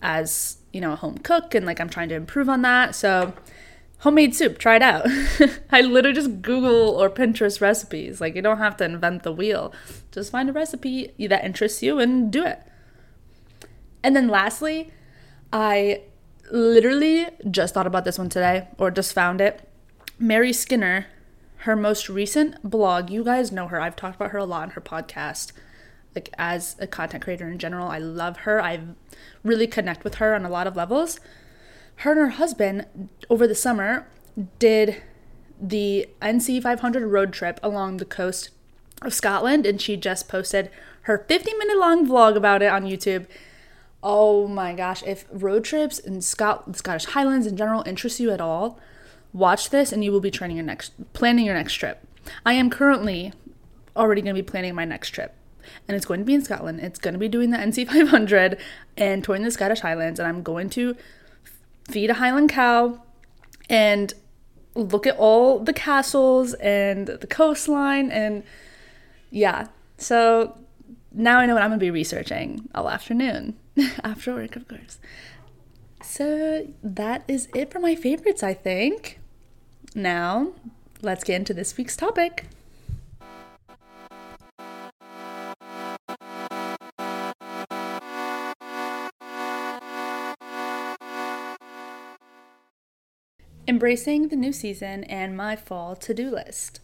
as, 0.00 0.58
you 0.72 0.80
know, 0.80 0.92
a 0.92 0.96
home 0.96 1.18
cook 1.18 1.54
and 1.54 1.66
like 1.66 1.80
I'm 1.80 1.90
trying 1.90 2.08
to 2.08 2.14
improve 2.14 2.48
on 2.48 2.62
that. 2.62 2.94
So 2.94 3.34
homemade 3.98 4.34
soup, 4.34 4.58
try 4.58 4.76
it 4.76 4.82
out. 4.82 5.06
I 5.70 5.82
literally 5.82 6.14
just 6.14 6.40
Google 6.40 6.90
or 6.90 7.10
Pinterest 7.10 7.60
recipes. 7.60 8.20
Like 8.20 8.34
you 8.34 8.42
don't 8.42 8.58
have 8.58 8.76
to 8.78 8.84
invent 8.84 9.22
the 9.22 9.32
wheel. 9.32 9.72
Just 10.10 10.32
find 10.32 10.48
a 10.48 10.52
recipe 10.52 11.12
that 11.18 11.44
interests 11.44 11.82
you 11.82 11.98
and 11.98 12.32
do 12.32 12.44
it. 12.44 12.62
And 14.02 14.16
then 14.16 14.28
lastly, 14.28 14.92
I 15.52 16.02
literally 16.50 17.26
just 17.50 17.74
thought 17.74 17.86
about 17.86 18.04
this 18.04 18.18
one 18.18 18.30
today 18.30 18.68
or 18.78 18.90
just 18.90 19.12
found 19.12 19.42
it. 19.42 19.68
Mary 20.18 20.52
Skinner 20.52 21.06
her 21.68 21.76
most 21.76 22.08
recent 22.08 22.62
blog, 22.62 23.10
you 23.10 23.22
guys 23.22 23.52
know 23.52 23.68
her. 23.68 23.78
I've 23.78 23.94
talked 23.94 24.16
about 24.16 24.30
her 24.30 24.38
a 24.38 24.46
lot 24.46 24.62
on 24.62 24.70
her 24.70 24.80
podcast. 24.80 25.52
Like 26.14 26.30
as 26.38 26.76
a 26.78 26.86
content 26.86 27.22
creator 27.22 27.46
in 27.46 27.58
general, 27.58 27.88
I 27.88 27.98
love 27.98 28.38
her. 28.38 28.58
I 28.62 28.80
really 29.44 29.66
connect 29.66 30.02
with 30.02 30.14
her 30.14 30.34
on 30.34 30.46
a 30.46 30.48
lot 30.48 30.66
of 30.66 30.76
levels. 30.76 31.20
Her 31.96 32.12
and 32.12 32.20
her 32.20 32.28
husband 32.30 32.86
over 33.28 33.46
the 33.46 33.54
summer 33.54 34.08
did 34.58 35.02
the 35.60 36.08
NC 36.22 36.62
500 36.62 37.06
road 37.06 37.34
trip 37.34 37.60
along 37.62 37.98
the 37.98 38.06
coast 38.06 38.48
of 39.02 39.12
Scotland, 39.12 39.66
and 39.66 39.78
she 39.78 39.94
just 39.98 40.26
posted 40.26 40.70
her 41.02 41.26
50 41.28 41.52
minute 41.52 41.76
long 41.76 42.08
vlog 42.08 42.34
about 42.34 42.62
it 42.62 42.72
on 42.72 42.84
YouTube. 42.86 43.26
Oh 44.02 44.48
my 44.48 44.72
gosh, 44.72 45.02
if 45.02 45.26
road 45.30 45.64
trips 45.64 45.98
in 45.98 46.22
Scot- 46.22 46.76
Scottish 46.76 47.04
Highlands 47.04 47.46
in 47.46 47.58
general 47.58 47.82
interest 47.86 48.20
you 48.20 48.30
at 48.30 48.40
all, 48.40 48.80
watch 49.32 49.70
this 49.70 49.92
and 49.92 50.02
you 50.04 50.12
will 50.12 50.20
be 50.20 50.30
training 50.30 50.56
your 50.56 50.66
next 50.66 50.92
planning 51.12 51.46
your 51.46 51.54
next 51.54 51.74
trip. 51.74 52.06
I 52.44 52.54
am 52.54 52.70
currently 52.70 53.32
already 53.96 54.22
going 54.22 54.34
to 54.34 54.42
be 54.42 54.46
planning 54.46 54.74
my 54.74 54.84
next 54.84 55.10
trip. 55.10 55.34
And 55.86 55.96
it's 55.96 56.06
going 56.06 56.20
to 56.20 56.24
be 56.24 56.34
in 56.34 56.42
Scotland. 56.42 56.80
It's 56.80 56.98
going 56.98 57.12
to 57.12 57.18
be 57.18 57.28
doing 57.28 57.50
the 57.50 57.58
NC 57.58 57.86
500 57.88 58.58
and 58.96 59.22
touring 59.22 59.42
the 59.42 59.50
Scottish 59.50 59.80
Highlands. 59.80 60.18
And 60.18 60.26
I'm 60.26 60.42
going 60.42 60.70
to 60.70 60.96
feed 61.88 62.10
a 62.10 62.14
Highland 62.14 62.50
cow 62.50 63.02
and 63.68 64.14
look 64.74 65.06
at 65.06 65.16
all 65.16 65.58
the 65.58 65.72
castles 65.72 66.54
and 66.54 67.08
the 67.08 67.26
coastline. 67.26 68.10
And 68.10 68.44
yeah, 69.30 69.68
so 69.98 70.56
now 71.12 71.38
I 71.38 71.46
know 71.46 71.54
what 71.54 71.62
I'm 71.62 71.70
going 71.70 71.80
to 71.80 71.84
be 71.84 71.90
researching 71.90 72.68
all 72.74 72.88
afternoon 72.88 73.58
after 74.04 74.34
work, 74.34 74.56
of 74.56 74.68
course. 74.68 74.98
So 76.02 76.66
that 76.82 77.24
is 77.28 77.48
it 77.54 77.70
for 77.70 77.80
my 77.80 77.94
favorites, 77.94 78.42
I 78.42 78.54
think. 78.54 79.18
Now, 79.94 80.52
let's 81.02 81.24
get 81.24 81.36
into 81.36 81.54
this 81.54 81.76
week's 81.76 81.96
topic. 81.96 82.46
Embracing 93.66 94.28
the 94.28 94.36
new 94.36 94.52
season 94.52 95.04
and 95.04 95.36
my 95.36 95.54
fall 95.54 95.94
to 95.94 96.14
do 96.14 96.30
list. 96.30 96.80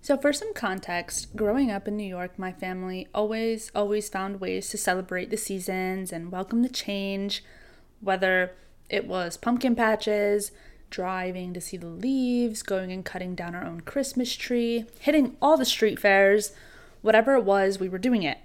So, 0.00 0.16
for 0.16 0.32
some 0.32 0.54
context, 0.54 1.34
growing 1.34 1.72
up 1.72 1.88
in 1.88 1.96
New 1.96 2.06
York, 2.06 2.38
my 2.38 2.52
family 2.52 3.08
always, 3.12 3.72
always 3.74 4.08
found 4.08 4.40
ways 4.40 4.68
to 4.68 4.78
celebrate 4.78 5.30
the 5.30 5.36
seasons 5.36 6.12
and 6.12 6.30
welcome 6.30 6.62
the 6.62 6.68
change 6.68 7.42
whether 8.00 8.52
It 8.88 9.06
was 9.06 9.36
pumpkin 9.36 9.76
patches, 9.76 10.50
driving 10.90 11.52
to 11.52 11.60
see 11.60 11.76
the 11.76 11.86
leaves, 11.86 12.62
going 12.62 12.90
and 12.90 13.04
cutting 13.04 13.34
down 13.34 13.54
our 13.54 13.64
own 13.64 13.82
Christmas 13.82 14.34
tree, 14.34 14.86
hitting 15.00 15.36
all 15.42 15.58
the 15.58 15.66
street 15.66 15.98
fairs, 15.98 16.52
whatever 17.02 17.34
it 17.34 17.44
was, 17.44 17.78
we 17.78 17.88
were 17.88 17.98
doing 17.98 18.22
it. 18.22 18.38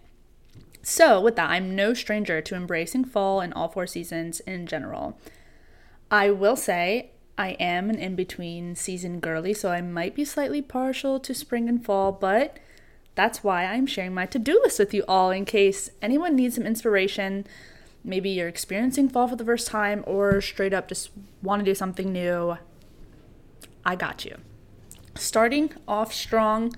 So, 0.82 1.22
with 1.22 1.38
that, 1.38 1.50
I'm 1.50 1.78
no 1.78 1.94
stranger 1.94 2.42
to 2.42 2.56
embracing 2.56 3.06
fall 3.06 3.40
and 3.40 3.54
all 3.54 3.70
four 3.70 3.88
seasons 3.88 4.42
in 4.42 4.68
general. 4.68 5.18
I 6.12 6.30
will 6.30 6.58
say 6.58 7.12
I 7.38 7.52
am 7.52 7.90
an 7.90 7.98
in 7.98 8.16
between 8.16 8.76
season 8.76 9.22
girly, 9.22 9.54
so 9.54 9.72
I 9.72 9.82
might 9.82 10.14
be 10.14 10.26
slightly 10.26 10.62
partial 10.62 11.22
to 11.22 11.34
spring 11.34 11.70
and 11.70 11.84
fall, 11.84 12.12
but 12.12 12.58
that's 13.16 13.44
why 13.44 13.64
I'm 13.64 13.86
sharing 13.86 14.14
my 14.14 14.26
to 14.26 14.40
do 14.40 14.60
list 14.62 14.78
with 14.80 14.94
you 14.94 15.06
all 15.08 15.32
in 15.32 15.46
case 15.46 15.90
anyone 16.02 16.36
needs 16.36 16.56
some 16.56 16.66
inspiration. 16.66 17.48
Maybe 18.04 18.30
you're 18.30 18.48
experiencing 18.48 19.10
fall 19.10 19.28
for 19.28 19.36
the 19.36 19.46
first 19.46 19.68
time 19.68 20.04
or 20.06 20.42
straight 20.42 20.74
up 20.74 20.90
just 20.90 21.12
want 21.42 21.62
to 21.62 21.66
do 21.66 21.76
something 21.76 22.12
new. 22.12 22.58
I 23.86 23.96
got 23.96 24.26
you. 24.26 24.38
Starting 25.16 25.74
off 25.88 26.14
strong, 26.14 26.76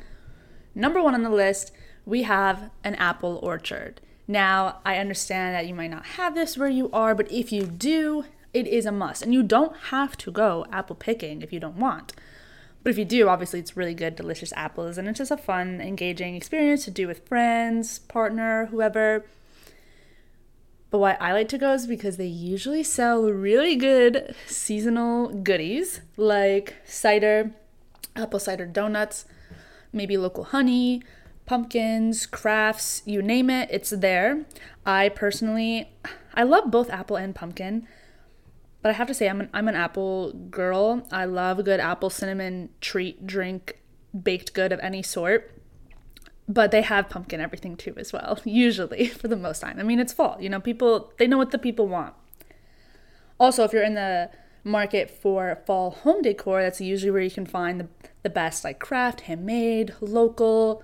number 0.74 1.02
one 1.02 1.14
on 1.14 1.24
the 1.24 1.30
list, 1.30 1.72
we 2.06 2.24
have 2.24 2.70
an 2.84 2.96
apple 2.96 3.40
orchard. 3.42 4.02
Now, 4.28 4.80
I 4.86 4.98
understand 4.98 5.56
that 5.56 5.68
you 5.68 5.74
might 5.74 5.92
not 5.92 6.06
have 6.06 6.36
this 6.36 6.58
where 6.58 6.70
you 6.70 6.90
are, 6.92 7.16
but 7.16 7.32
if 7.32 7.52
you 7.52 7.64
do, 7.64 8.26
it 8.54 8.68
is 8.68 8.86
a 8.86 8.92
must. 8.92 9.22
And 9.22 9.34
you 9.34 9.44
don't 9.44 9.76
have 9.90 10.18
to 10.18 10.32
go 10.32 10.66
apple 10.72 10.96
picking 10.96 11.42
if 11.42 11.54
you 11.54 11.60
don't 11.60 11.78
want. 11.78 12.14
But 12.84 12.92
if 12.92 12.98
you 12.98 13.06
do, 13.06 13.30
obviously 13.30 13.60
it's 13.60 13.76
really 13.76 13.96
good, 13.96 14.16
delicious 14.16 14.54
apples, 14.56 14.98
and 14.98 15.08
it's 15.08 15.18
just 15.18 15.32
a 15.32 15.38
fun, 15.38 15.82
engaging 15.82 16.36
experience 16.36 16.86
to 16.86 16.92
do 16.92 17.08
with 17.08 17.28
friends, 17.28 18.00
partner, 18.00 18.68
whoever. 18.68 19.26
But 20.96 21.00
why 21.00 21.18
I 21.20 21.34
like 21.34 21.50
to 21.50 21.58
go 21.58 21.74
is 21.74 21.88
because 21.88 22.16
they 22.16 22.26
usually 22.26 22.82
sell 22.82 23.24
really 23.24 23.76
good 23.76 24.34
seasonal 24.48 25.28
goodies 25.28 26.00
like 26.16 26.76
cider, 26.86 27.52
apple 28.16 28.40
cider 28.40 28.66
donuts, 28.66 29.26
maybe 29.92 30.16
local 30.16 30.46
honey, 30.46 31.04
pumpkins, 31.46 32.26
crafts, 32.26 33.02
you 33.04 33.22
name 33.22 33.50
it, 33.50 33.68
it's 33.74 33.90
there. 33.90 34.46
I 34.86 35.10
personally 35.10 35.90
I 36.34 36.44
love 36.44 36.72
both 36.72 36.90
apple 36.90 37.18
and 37.18 37.36
pumpkin. 37.36 37.90
But 38.82 38.92
I 38.92 38.94
have 38.94 39.08
to 39.08 39.14
say, 39.14 39.28
I'm 39.28 39.42
an, 39.42 39.50
I'm 39.54 39.68
an 39.68 39.76
apple 39.76 40.32
girl. 40.32 41.06
I 41.12 41.26
love 41.26 41.60
a 41.60 41.64
good 41.64 41.82
apple 41.82 42.10
cinnamon 42.10 42.70
treat 42.80 43.28
drink, 43.28 43.82
baked 44.18 44.54
good 44.54 44.72
of 44.72 44.80
any 44.80 45.04
sort. 45.04 45.55
But 46.48 46.72
they 46.72 46.84
have 46.84 47.10
pumpkin 47.10 47.42
everything 47.42 47.76
too, 47.76 47.96
as 47.98 48.14
well, 48.14 48.40
usually 48.46 49.08
for 49.08 49.28
the 49.28 49.36
most 49.36 49.60
time. 49.60 49.80
I 49.80 49.84
mean, 49.84 50.00
it's 50.00 50.14
fall, 50.14 50.38
you 50.40 50.50
know, 50.50 50.60
people, 50.60 51.14
they 51.18 51.28
know 51.28 51.38
what 51.38 51.52
the 51.52 51.58
people 51.58 51.88
want. 51.88 52.14
Also, 53.40 53.64
if 53.64 53.74
you're 53.74 53.84
in 53.84 53.96
the 53.96 54.30
market 54.64 55.10
for 55.10 55.62
fall 55.66 55.92
home 55.92 56.22
decor, 56.22 56.62
that's 56.62 56.82
usually 56.82 57.12
where 57.12 57.22
you 57.22 57.32
can 57.32 57.46
find 57.46 57.80
the, 57.80 57.88
the 58.24 58.30
best, 58.30 58.64
like 58.64 58.80
craft, 58.80 59.22
handmade, 59.22 59.94
local 60.02 60.84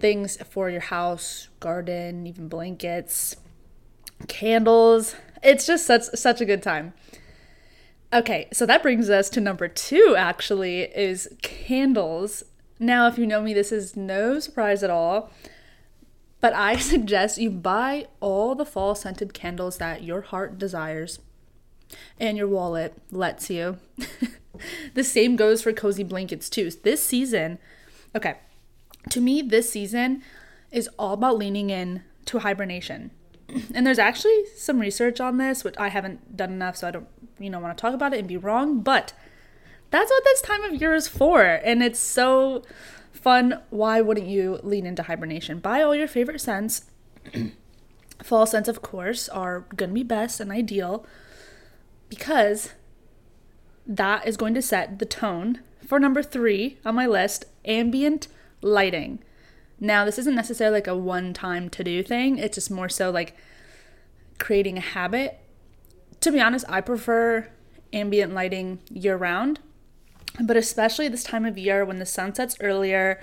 things 0.00 0.38
for 0.48 0.70
your 0.70 0.80
house, 0.80 1.48
garden, 1.60 2.26
even 2.26 2.48
blankets, 2.48 3.36
candles. 4.28 5.14
It's 5.42 5.66
just 5.66 5.86
such 5.86 6.02
such 6.14 6.40
a 6.40 6.44
good 6.44 6.62
time. 6.62 6.94
Okay, 8.12 8.48
so 8.52 8.66
that 8.66 8.82
brings 8.82 9.08
us 9.08 9.30
to 9.30 9.40
number 9.40 9.68
2 9.68 10.16
actually 10.18 10.82
is 10.82 11.28
candles. 11.42 12.42
Now, 12.80 13.06
if 13.06 13.18
you 13.18 13.26
know 13.26 13.42
me, 13.42 13.52
this 13.52 13.70
is 13.70 13.94
no 13.94 14.40
surprise 14.40 14.82
at 14.82 14.90
all. 14.90 15.30
But 16.40 16.54
I 16.54 16.76
suggest 16.78 17.38
you 17.38 17.50
buy 17.50 18.06
all 18.18 18.54
the 18.54 18.64
fall 18.64 18.94
scented 18.94 19.34
candles 19.34 19.76
that 19.76 20.02
your 20.02 20.22
heart 20.22 20.58
desires 20.58 21.20
and 22.18 22.36
your 22.36 22.48
wallet 22.48 22.94
lets 23.10 23.50
you. 23.50 23.78
the 24.94 25.04
same 25.04 25.36
goes 25.36 25.62
for 25.62 25.72
cozy 25.72 26.04
blankets 26.04 26.48
too. 26.48 26.70
This 26.70 27.06
season, 27.06 27.58
okay, 28.16 28.36
to 29.10 29.20
me, 29.20 29.42
this 29.42 29.70
season 29.70 30.22
is 30.72 30.88
all 30.98 31.14
about 31.14 31.36
leaning 31.36 31.68
in 31.68 32.02
to 32.26 32.38
hibernation. 32.38 33.10
and 33.74 33.86
there's 33.86 33.98
actually 33.98 34.44
some 34.56 34.78
research 34.78 35.20
on 35.20 35.36
this, 35.36 35.64
which 35.64 35.74
I 35.76 35.88
haven't 35.88 36.36
done 36.36 36.52
enough, 36.52 36.76
so 36.76 36.88
I 36.88 36.90
don't, 36.92 37.08
you 37.38 37.50
know, 37.50 37.60
want 37.60 37.76
to 37.76 37.80
talk 37.80 37.92
about 37.92 38.14
it 38.14 38.20
and 38.20 38.28
be 38.28 38.36
wrong. 38.36 38.80
But 38.80 39.12
that's 39.90 40.10
what 40.10 40.24
this 40.24 40.42
time 40.42 40.62
of 40.64 40.80
year 40.80 40.94
is 40.94 41.08
for, 41.08 41.42
and 41.42 41.82
it's 41.82 41.98
so 41.98 42.62
fun. 43.12 43.60
Why 43.70 44.00
wouldn't 44.00 44.28
you 44.28 44.60
lean 44.62 44.86
into 44.86 45.04
hibernation? 45.04 45.58
Buy 45.58 45.82
all 45.82 45.94
your 45.94 46.08
favorite 46.08 46.40
scents. 46.40 46.84
Fall 48.22 48.46
scents, 48.46 48.68
of 48.68 48.82
course, 48.82 49.28
are 49.28 49.66
gonna 49.76 49.92
be 49.92 50.02
best 50.02 50.40
and 50.40 50.52
ideal 50.52 51.06
because 52.08 52.74
that 53.86 54.26
is 54.26 54.36
going 54.36 54.54
to 54.54 54.62
set 54.62 54.98
the 54.98 55.06
tone 55.06 55.60
for 55.86 55.98
number 55.98 56.22
three 56.22 56.78
on 56.84 56.94
my 56.94 57.06
list 57.06 57.46
ambient 57.64 58.28
lighting. 58.62 59.20
Now, 59.80 60.04
this 60.04 60.18
isn't 60.18 60.34
necessarily 60.34 60.76
like 60.76 60.86
a 60.86 60.96
one 60.96 61.32
time 61.32 61.70
to 61.70 61.82
do 61.82 62.02
thing, 62.02 62.38
it's 62.38 62.56
just 62.56 62.70
more 62.70 62.88
so 62.88 63.10
like 63.10 63.34
creating 64.38 64.76
a 64.76 64.82
habit. 64.82 65.38
To 66.20 66.30
be 66.30 66.40
honest, 66.40 66.66
I 66.68 66.82
prefer 66.82 67.48
ambient 67.92 68.34
lighting 68.34 68.80
year 68.90 69.16
round, 69.16 69.58
but 70.38 70.56
especially 70.56 71.08
this 71.08 71.24
time 71.24 71.44
of 71.44 71.58
year 71.58 71.84
when 71.84 71.98
the 71.98 72.06
sun 72.06 72.34
sets 72.34 72.56
earlier. 72.60 73.20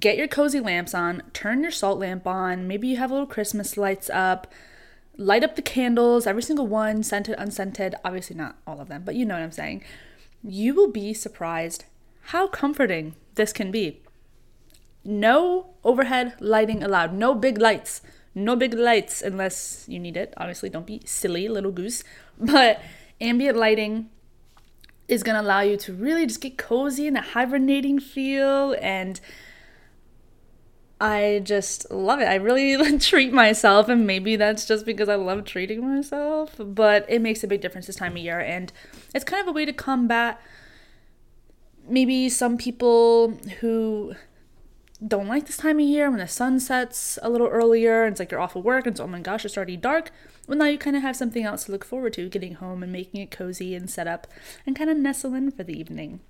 Get 0.00 0.16
your 0.16 0.28
cozy 0.28 0.60
lamps 0.60 0.92
on, 0.92 1.22
turn 1.32 1.62
your 1.62 1.70
salt 1.70 1.98
lamp 1.98 2.26
on, 2.26 2.66
maybe 2.66 2.88
you 2.88 2.96
have 2.96 3.10
a 3.10 3.14
little 3.14 3.28
Christmas 3.28 3.76
lights 3.76 4.10
up, 4.10 4.52
light 5.16 5.44
up 5.44 5.56
the 5.56 5.62
candles, 5.62 6.26
every 6.26 6.42
single 6.42 6.66
one, 6.66 7.02
scented, 7.02 7.36
unscented, 7.38 7.94
obviously 8.04 8.36
not 8.36 8.56
all 8.66 8.80
of 8.80 8.88
them, 8.88 9.02
but 9.04 9.14
you 9.14 9.24
know 9.24 9.34
what 9.34 9.42
I'm 9.42 9.52
saying. 9.52 9.84
You 10.42 10.74
will 10.74 10.90
be 10.90 11.14
surprised 11.14 11.84
how 12.26 12.48
comforting 12.48 13.14
this 13.36 13.52
can 13.52 13.70
be. 13.70 14.02
No 15.04 15.74
overhead 15.84 16.34
lighting 16.40 16.82
allowed. 16.82 17.14
No 17.14 17.34
big 17.34 17.58
lights. 17.58 18.02
No 18.34 18.54
big 18.56 18.74
lights 18.74 19.22
unless 19.22 19.84
you 19.88 19.98
need 19.98 20.16
it. 20.16 20.34
Obviously, 20.36 20.68
don't 20.68 20.86
be 20.86 21.00
silly, 21.04 21.48
little 21.48 21.72
goose. 21.72 22.04
But 22.40 22.80
ambient 23.20 23.56
lighting 23.56 24.10
is 25.08 25.22
going 25.22 25.34
to 25.34 25.40
allow 25.40 25.60
you 25.60 25.76
to 25.76 25.92
really 25.92 26.26
just 26.26 26.40
get 26.40 26.58
cozy 26.58 27.06
in 27.06 27.16
a 27.16 27.22
hibernating 27.22 27.98
feel 27.98 28.76
and 28.80 29.20
I 31.00 31.42
just 31.44 31.90
love 31.90 32.20
it. 32.20 32.24
I 32.24 32.34
really 32.34 32.98
treat 32.98 33.32
myself, 33.32 33.88
and 33.88 34.04
maybe 34.06 34.34
that's 34.34 34.66
just 34.66 34.84
because 34.84 35.08
I 35.08 35.14
love 35.14 35.44
treating 35.44 35.86
myself, 35.88 36.56
but 36.58 37.06
it 37.08 37.20
makes 37.20 37.44
a 37.44 37.46
big 37.46 37.60
difference 37.60 37.86
this 37.86 37.96
time 37.96 38.12
of 38.12 38.18
year. 38.18 38.40
And 38.40 38.72
it's 39.14 39.24
kind 39.24 39.40
of 39.40 39.46
a 39.46 39.52
way 39.52 39.64
to 39.64 39.72
combat 39.72 40.40
maybe 41.88 42.28
some 42.28 42.58
people 42.58 43.30
who 43.60 44.14
don't 45.06 45.28
like 45.28 45.46
this 45.46 45.56
time 45.56 45.78
of 45.78 45.86
year 45.86 46.10
when 46.10 46.18
the 46.18 46.26
sun 46.26 46.58
sets 46.58 47.18
a 47.22 47.30
little 47.30 47.46
earlier 47.46 48.02
and 48.02 48.12
it's 48.12 48.20
like 48.20 48.32
you're 48.32 48.40
off 48.40 48.56
of 48.56 48.64
work 48.64 48.86
and 48.86 48.96
so 48.96 49.04
oh 49.04 49.06
my 49.06 49.20
gosh 49.20 49.44
it's 49.44 49.56
already 49.56 49.76
dark. 49.76 50.10
Well 50.46 50.58
now 50.58 50.64
you 50.64 50.78
kind 50.78 50.96
of 50.96 51.02
have 51.02 51.14
something 51.14 51.44
else 51.44 51.64
to 51.64 51.72
look 51.72 51.84
forward 51.84 52.14
to 52.14 52.28
getting 52.28 52.54
home 52.54 52.82
and 52.82 52.90
making 52.90 53.20
it 53.20 53.30
cozy 53.30 53.74
and 53.74 53.88
set 53.88 54.08
up 54.08 54.26
and 54.66 54.74
kind 54.74 54.90
of 54.90 54.96
nestle 54.96 55.34
in 55.34 55.50
for 55.52 55.62
the 55.62 55.78
evening. 55.78 56.20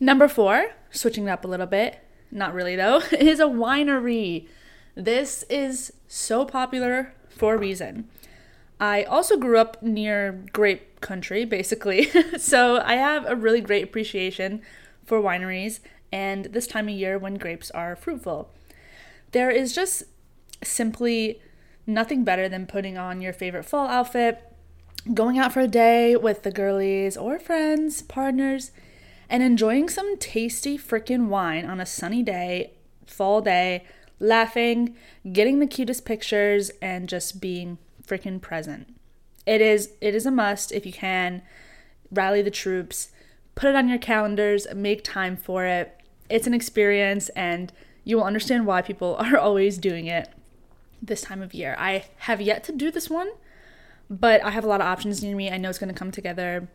Number 0.00 0.28
four 0.28 0.70
switching 0.90 1.26
it 1.26 1.30
up 1.30 1.44
a 1.44 1.48
little 1.48 1.66
bit. 1.66 1.98
Not 2.30 2.54
really 2.54 2.74
though 2.74 3.02
is 3.12 3.38
a 3.38 3.44
winery. 3.44 4.48
This 4.94 5.44
is 5.50 5.92
so 6.08 6.46
popular 6.46 7.12
for 7.28 7.54
a 7.54 7.58
reason. 7.58 8.08
I 8.80 9.02
also 9.02 9.36
grew 9.36 9.58
up 9.58 9.82
near 9.82 10.42
grape 10.54 11.02
country, 11.02 11.44
basically. 11.44 12.10
so 12.38 12.80
I 12.80 12.94
have 12.94 13.26
a 13.26 13.36
really 13.36 13.60
great 13.60 13.84
appreciation 13.84 14.62
for 15.04 15.20
wineries 15.20 15.80
and 16.12 16.46
this 16.46 16.66
time 16.66 16.88
of 16.88 16.94
year 16.94 17.18
when 17.18 17.34
grapes 17.34 17.70
are 17.70 17.96
fruitful. 17.96 18.50
There 19.32 19.50
is 19.50 19.74
just 19.74 20.04
simply 20.62 21.40
nothing 21.86 22.24
better 22.24 22.48
than 22.48 22.66
putting 22.66 22.98
on 22.98 23.20
your 23.20 23.32
favorite 23.32 23.64
fall 23.64 23.86
outfit, 23.86 24.42
going 25.14 25.38
out 25.38 25.52
for 25.52 25.60
a 25.60 25.68
day 25.68 26.16
with 26.16 26.42
the 26.42 26.50
girlies 26.50 27.16
or 27.16 27.38
friends, 27.38 28.02
partners, 28.02 28.70
and 29.28 29.42
enjoying 29.42 29.88
some 29.88 30.16
tasty 30.18 30.76
freaking 30.76 31.28
wine 31.28 31.64
on 31.64 31.80
a 31.80 31.86
sunny 31.86 32.22
day, 32.22 32.72
fall 33.06 33.40
day, 33.40 33.84
laughing, 34.18 34.94
getting 35.32 35.60
the 35.60 35.66
cutest 35.66 36.04
pictures, 36.04 36.70
and 36.82 37.08
just 37.08 37.40
being 37.40 37.78
freaking 38.06 38.40
present. 38.40 38.94
It 39.46 39.60
is 39.60 39.90
it 40.00 40.14
is 40.14 40.26
a 40.26 40.30
must 40.30 40.72
if 40.72 40.84
you 40.84 40.92
can 40.92 41.42
rally 42.10 42.42
the 42.42 42.50
troops, 42.50 43.10
put 43.54 43.70
it 43.70 43.76
on 43.76 43.88
your 43.88 43.98
calendars, 43.98 44.66
make 44.74 45.04
time 45.04 45.36
for 45.36 45.64
it 45.64 45.99
it's 46.30 46.46
an 46.46 46.54
experience 46.54 47.28
and 47.30 47.72
you 48.04 48.16
will 48.16 48.24
understand 48.24 48.66
why 48.66 48.82
people 48.82 49.16
are 49.18 49.36
always 49.36 49.78
doing 49.78 50.06
it 50.06 50.28
this 51.02 51.22
time 51.22 51.42
of 51.42 51.54
year. 51.54 51.76
I 51.78 52.04
have 52.18 52.40
yet 52.40 52.64
to 52.64 52.72
do 52.72 52.90
this 52.90 53.08
one, 53.08 53.30
but 54.08 54.44
I 54.44 54.50
have 54.50 54.64
a 54.64 54.68
lot 54.68 54.80
of 54.80 54.86
options 54.86 55.22
near 55.22 55.36
me. 55.36 55.50
I 55.50 55.56
know 55.56 55.70
it's 55.70 55.78
going 55.78 55.92
to 55.92 55.98
come 55.98 56.10
together. 56.10 56.68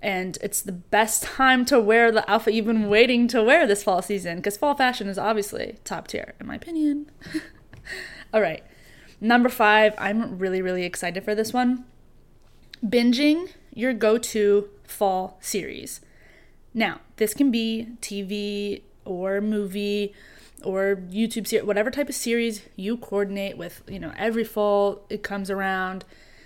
And 0.00 0.36
it's 0.42 0.62
the 0.62 0.72
best 0.72 1.22
time 1.38 1.64
to 1.66 1.78
wear 1.78 2.10
the 2.10 2.28
outfit 2.30 2.54
you've 2.54 2.66
been 2.66 2.88
waiting 2.88 3.28
to 3.28 3.42
wear 3.42 3.66
this 3.66 3.84
fall 3.84 4.02
season 4.02 4.36
because 4.36 4.56
fall 4.56 4.74
fashion 4.74 5.08
is 5.08 5.18
obviously 5.18 5.78
top 5.84 6.08
tier, 6.08 6.34
in 6.40 6.46
my 6.46 6.56
opinion. 6.56 7.10
All 8.34 8.40
right. 8.40 8.64
Number 9.20 9.48
five, 9.48 9.94
I'm 9.98 10.38
really, 10.38 10.60
really 10.62 10.84
excited 10.84 11.24
for 11.24 11.34
this 11.34 11.52
one. 11.52 11.84
binging 12.84 13.50
your 13.72 13.92
go 13.94 14.18
to 14.18 14.68
fall 14.84 15.38
series. 15.40 16.00
Now, 16.74 17.00
this 17.16 17.34
can 17.34 17.50
be 17.50 17.88
TV 18.00 18.82
or 19.04 19.40
movie 19.40 20.14
or 20.64 21.02
YouTube 21.10 21.46
series, 21.46 21.66
whatever 21.66 21.90
type 21.90 22.08
of 22.08 22.14
series 22.14 22.62
you 22.76 22.96
coordinate 22.96 23.56
with, 23.56 23.82
you 23.88 23.98
know, 23.98 24.12
every 24.16 24.44
fall 24.44 25.04
it 25.10 25.22
comes 25.22 25.50
around, 25.50 26.04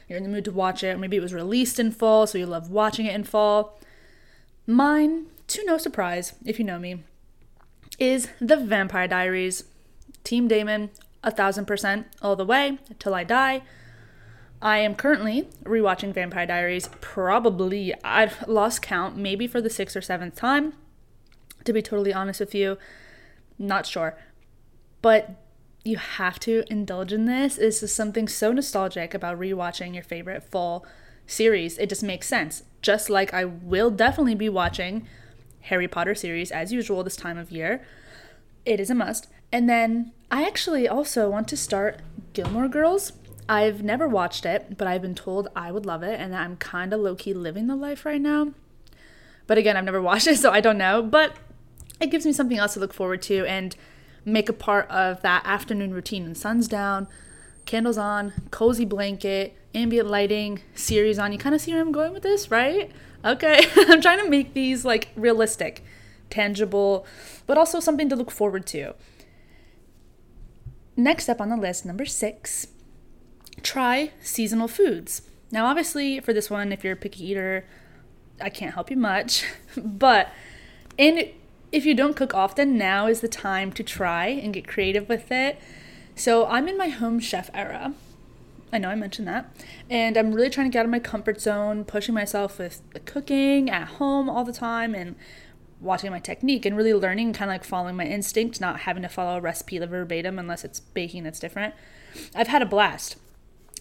you're 0.09 0.17
in 0.17 0.23
the 0.23 0.31
mood 0.31 0.45
to 0.45 0.53
watch 0.53 0.83
it, 0.83 0.99
maybe 0.99 1.17
it 1.17 1.23
was 1.23 1.35
released 1.35 1.79
in 1.79 1.91
fall, 1.91 2.27
so 2.27 2.39
you 2.39 2.47
love 2.47 2.71
watching 2.71 3.07
it 3.07 3.15
in 3.15 3.25
fall. 3.25 3.79
Mine, 4.67 5.27
to 5.49 5.65
no 5.65 5.79
surprise, 5.79 6.35
if 6.45 6.59
you 6.59 6.65
know 6.65 6.79
me, 6.79 7.03
is 7.99 8.29
The 8.41 8.57
Vampire 8.57 9.09
Diaries. 9.09 9.65
Team 10.25 10.49
Damon, 10.49 10.91
a 11.23 11.31
thousand 11.31 11.67
percent 11.67 12.09
all 12.21 12.35
the 12.35 12.45
way 12.45 12.79
till 12.99 13.15
I 13.15 13.23
die. 13.23 13.63
I 14.61 14.79
am 14.79 14.95
currently 14.95 15.49
rewatching 15.65 16.15
Vampire 16.15 16.47
Diaries, 16.47 16.89
probably, 17.01 17.95
I've 18.03 18.47
lost 18.49 18.83
count, 18.83 19.17
maybe 19.17 19.47
for 19.47 19.61
the 19.61 19.71
sixth 19.71 19.97
or 19.97 20.01
seventh 20.01 20.35
time, 20.35 20.73
to 21.65 21.73
be 21.73 21.83
totally 21.83 22.13
honest 22.13 22.41
with 22.41 22.55
you. 22.55 22.79
Not 23.59 23.87
sure. 23.87 24.19
But 25.03 25.37
you 25.85 25.99
have 25.99 26.41
to 26.41 26.65
indulge 26.69 27.13
in 27.13 27.27
this. 27.27 27.57
This 27.57 27.83
is 27.83 27.95
something 27.95 28.27
so 28.29 28.53
nostalgic 28.53 29.15
about 29.15 29.39
rewatching 29.39 29.95
your 29.95 30.03
favorite 30.03 30.43
fall 30.43 30.85
series. 31.27 31.79
It 31.79 31.89
just 31.89 32.03
makes 32.03 32.27
sense. 32.27 32.65
Just 32.83 33.09
like 33.09 33.33
I 33.33 33.45
will 33.45 33.91
definitely 33.91 34.35
be 34.35 34.49
watching 34.49 35.07
Harry 35.63 35.87
Potter 35.87 36.15
series 36.15 36.51
as 36.51 36.73
usual 36.73 37.05
this 37.05 37.17
time 37.17 37.39
of 37.39 37.51
year. 37.51 37.85
It 38.65 38.81
is 38.81 38.91
a 38.91 38.95
must. 38.95 39.29
And 39.53 39.69
then 39.69 40.13
I 40.31 40.45
actually 40.45 40.89
also 40.89 41.31
want 41.31 41.47
to 41.49 41.57
start 41.57 42.01
Gilmore 42.33 42.69
Girls. 42.69 43.13
I've 43.49 43.83
never 43.83 44.09
watched 44.09 44.45
it, 44.45 44.77
but 44.77 44.89
I've 44.89 45.03
been 45.03 45.15
told 45.15 45.49
I 45.55 45.71
would 45.71 45.87
love 45.87 46.03
it, 46.03 46.21
and 46.21 46.33
that 46.33 46.43
I'm 46.43 46.57
kind 46.57 46.93
of 46.93 47.01
low 47.01 47.15
key 47.15 47.33
living 47.33 47.67
the 47.67 47.77
life 47.77 48.05
right 48.05 48.21
now. 48.21 48.53
But 49.47 49.59
again, 49.59 49.77
I've 49.77 49.85
never 49.85 50.03
watched 50.11 50.27
it, 50.27 50.39
so 50.39 50.51
I 50.51 50.61
don't 50.61 50.79
know. 50.79 51.03
But 51.03 51.37
it 52.01 52.11
gives 52.11 52.27
me 52.27 52.33
something 52.33 52.59
else 52.59 52.75
to 52.75 52.81
look 52.81 52.93
forward 52.93 53.23
to 53.23 53.47
and 53.47 53.77
make 54.25 54.49
a 54.49 54.53
part 54.53 54.89
of 54.91 55.23
that 55.23 55.43
afternoon 55.45 55.95
routine. 55.95 56.25
And 56.25 56.37
sun's 56.37 56.67
down, 56.67 57.07
candles 57.65 57.97
on, 57.97 58.33
cozy 58.51 58.85
blanket, 58.85 59.57
ambient 59.75 60.09
lighting, 60.09 60.61
series 60.75 61.19
on. 61.19 61.33
You 61.33 61.39
kind 61.39 61.55
of 61.55 61.61
see 61.61 61.73
where 61.73 61.81
I'm 61.81 61.93
going 61.93 62.13
with 62.13 62.23
this, 62.23 62.51
right? 62.51 62.91
Okay, 63.25 63.67
I'm 63.77 64.01
trying 64.01 64.23
to 64.23 64.29
make 64.29 64.55
these 64.55 64.85
like 64.85 65.09
realistic, 65.17 65.85
tangible, 66.31 67.07
but 67.47 67.57
also 67.57 67.81
something 67.81 68.09
to 68.09 68.17
look 68.17 68.31
forward 68.31 68.67
to. 68.67 68.95
Next 70.97 71.29
up 71.29 71.41
on 71.41 71.51
the 71.51 71.57
list, 71.57 71.85
number 71.85 72.07
six, 72.07 72.69
try 73.63 74.13
seasonal 74.21 74.69
foods. 74.69 75.23
Now, 75.51 75.67
obviously, 75.67 76.21
for 76.21 76.33
this 76.33 76.51
one, 76.51 76.73
if 76.73 76.83
you're 76.83 76.95
a 76.95 76.97
picky 76.97 77.31
eater, 77.31 77.65
I 78.41 78.51
can't 78.51 78.75
help 78.75 78.91
you 78.91 78.97
much, 78.97 79.45
but 79.77 80.31
in 80.99 81.33
if 81.73 81.85
you 81.85 81.95
don't 81.95 82.17
cook 82.17 82.35
often, 82.35 82.79
now 82.79 83.07
is 83.07 83.21
the 83.21 83.29
time 83.29 83.73
to 83.73 83.83
try 83.83 84.27
and 84.27 84.55
get 84.55 84.69
creative 84.69 85.09
with 85.09 85.31
it. 85.31 85.59
So 86.15 86.47
I'm 86.47 86.69
in 86.69 86.79
my 86.79 86.89
home 86.89 87.21
chef 87.21 87.51
era. 87.53 87.93
I 88.73 88.79
know 88.79 88.89
I 88.89 88.95
mentioned 88.95 89.29
that. 89.29 89.55
And 89.91 90.17
I'm 90.17 90.33
really 90.33 90.49
trying 90.49 90.71
to 90.71 90.73
get 90.73 90.81
out 90.81 90.85
of 90.87 90.91
my 90.91 90.99
comfort 90.99 91.41
zone, 91.41 91.85
pushing 91.85 92.15
myself 92.15 92.59
with 92.59 92.83
cooking 93.05 93.69
at 93.69 93.89
home 93.89 94.31
all 94.31 94.45
the 94.45 94.53
time 94.53 94.95
and 94.95 95.17
watching 95.81 96.11
my 96.11 96.19
technique 96.19 96.65
and 96.65 96.77
really 96.77 96.95
learning, 96.95 97.33
kind 97.33 97.51
of 97.51 97.55
like 97.55 97.65
following 97.65 97.97
my 97.97 98.07
instinct, 98.07 98.61
not 98.61 98.81
having 98.81 99.03
to 99.03 99.09
follow 99.09 99.37
a 99.37 99.41
recipe 99.41 99.79
verbatim 99.79 100.39
unless 100.39 100.65
it's 100.65 100.81
baking 100.81 101.25
that's 101.25 101.39
different. 101.39 101.75
I've 102.35 102.49
had 102.49 102.63
a 102.63 102.67
blast. 102.67 103.17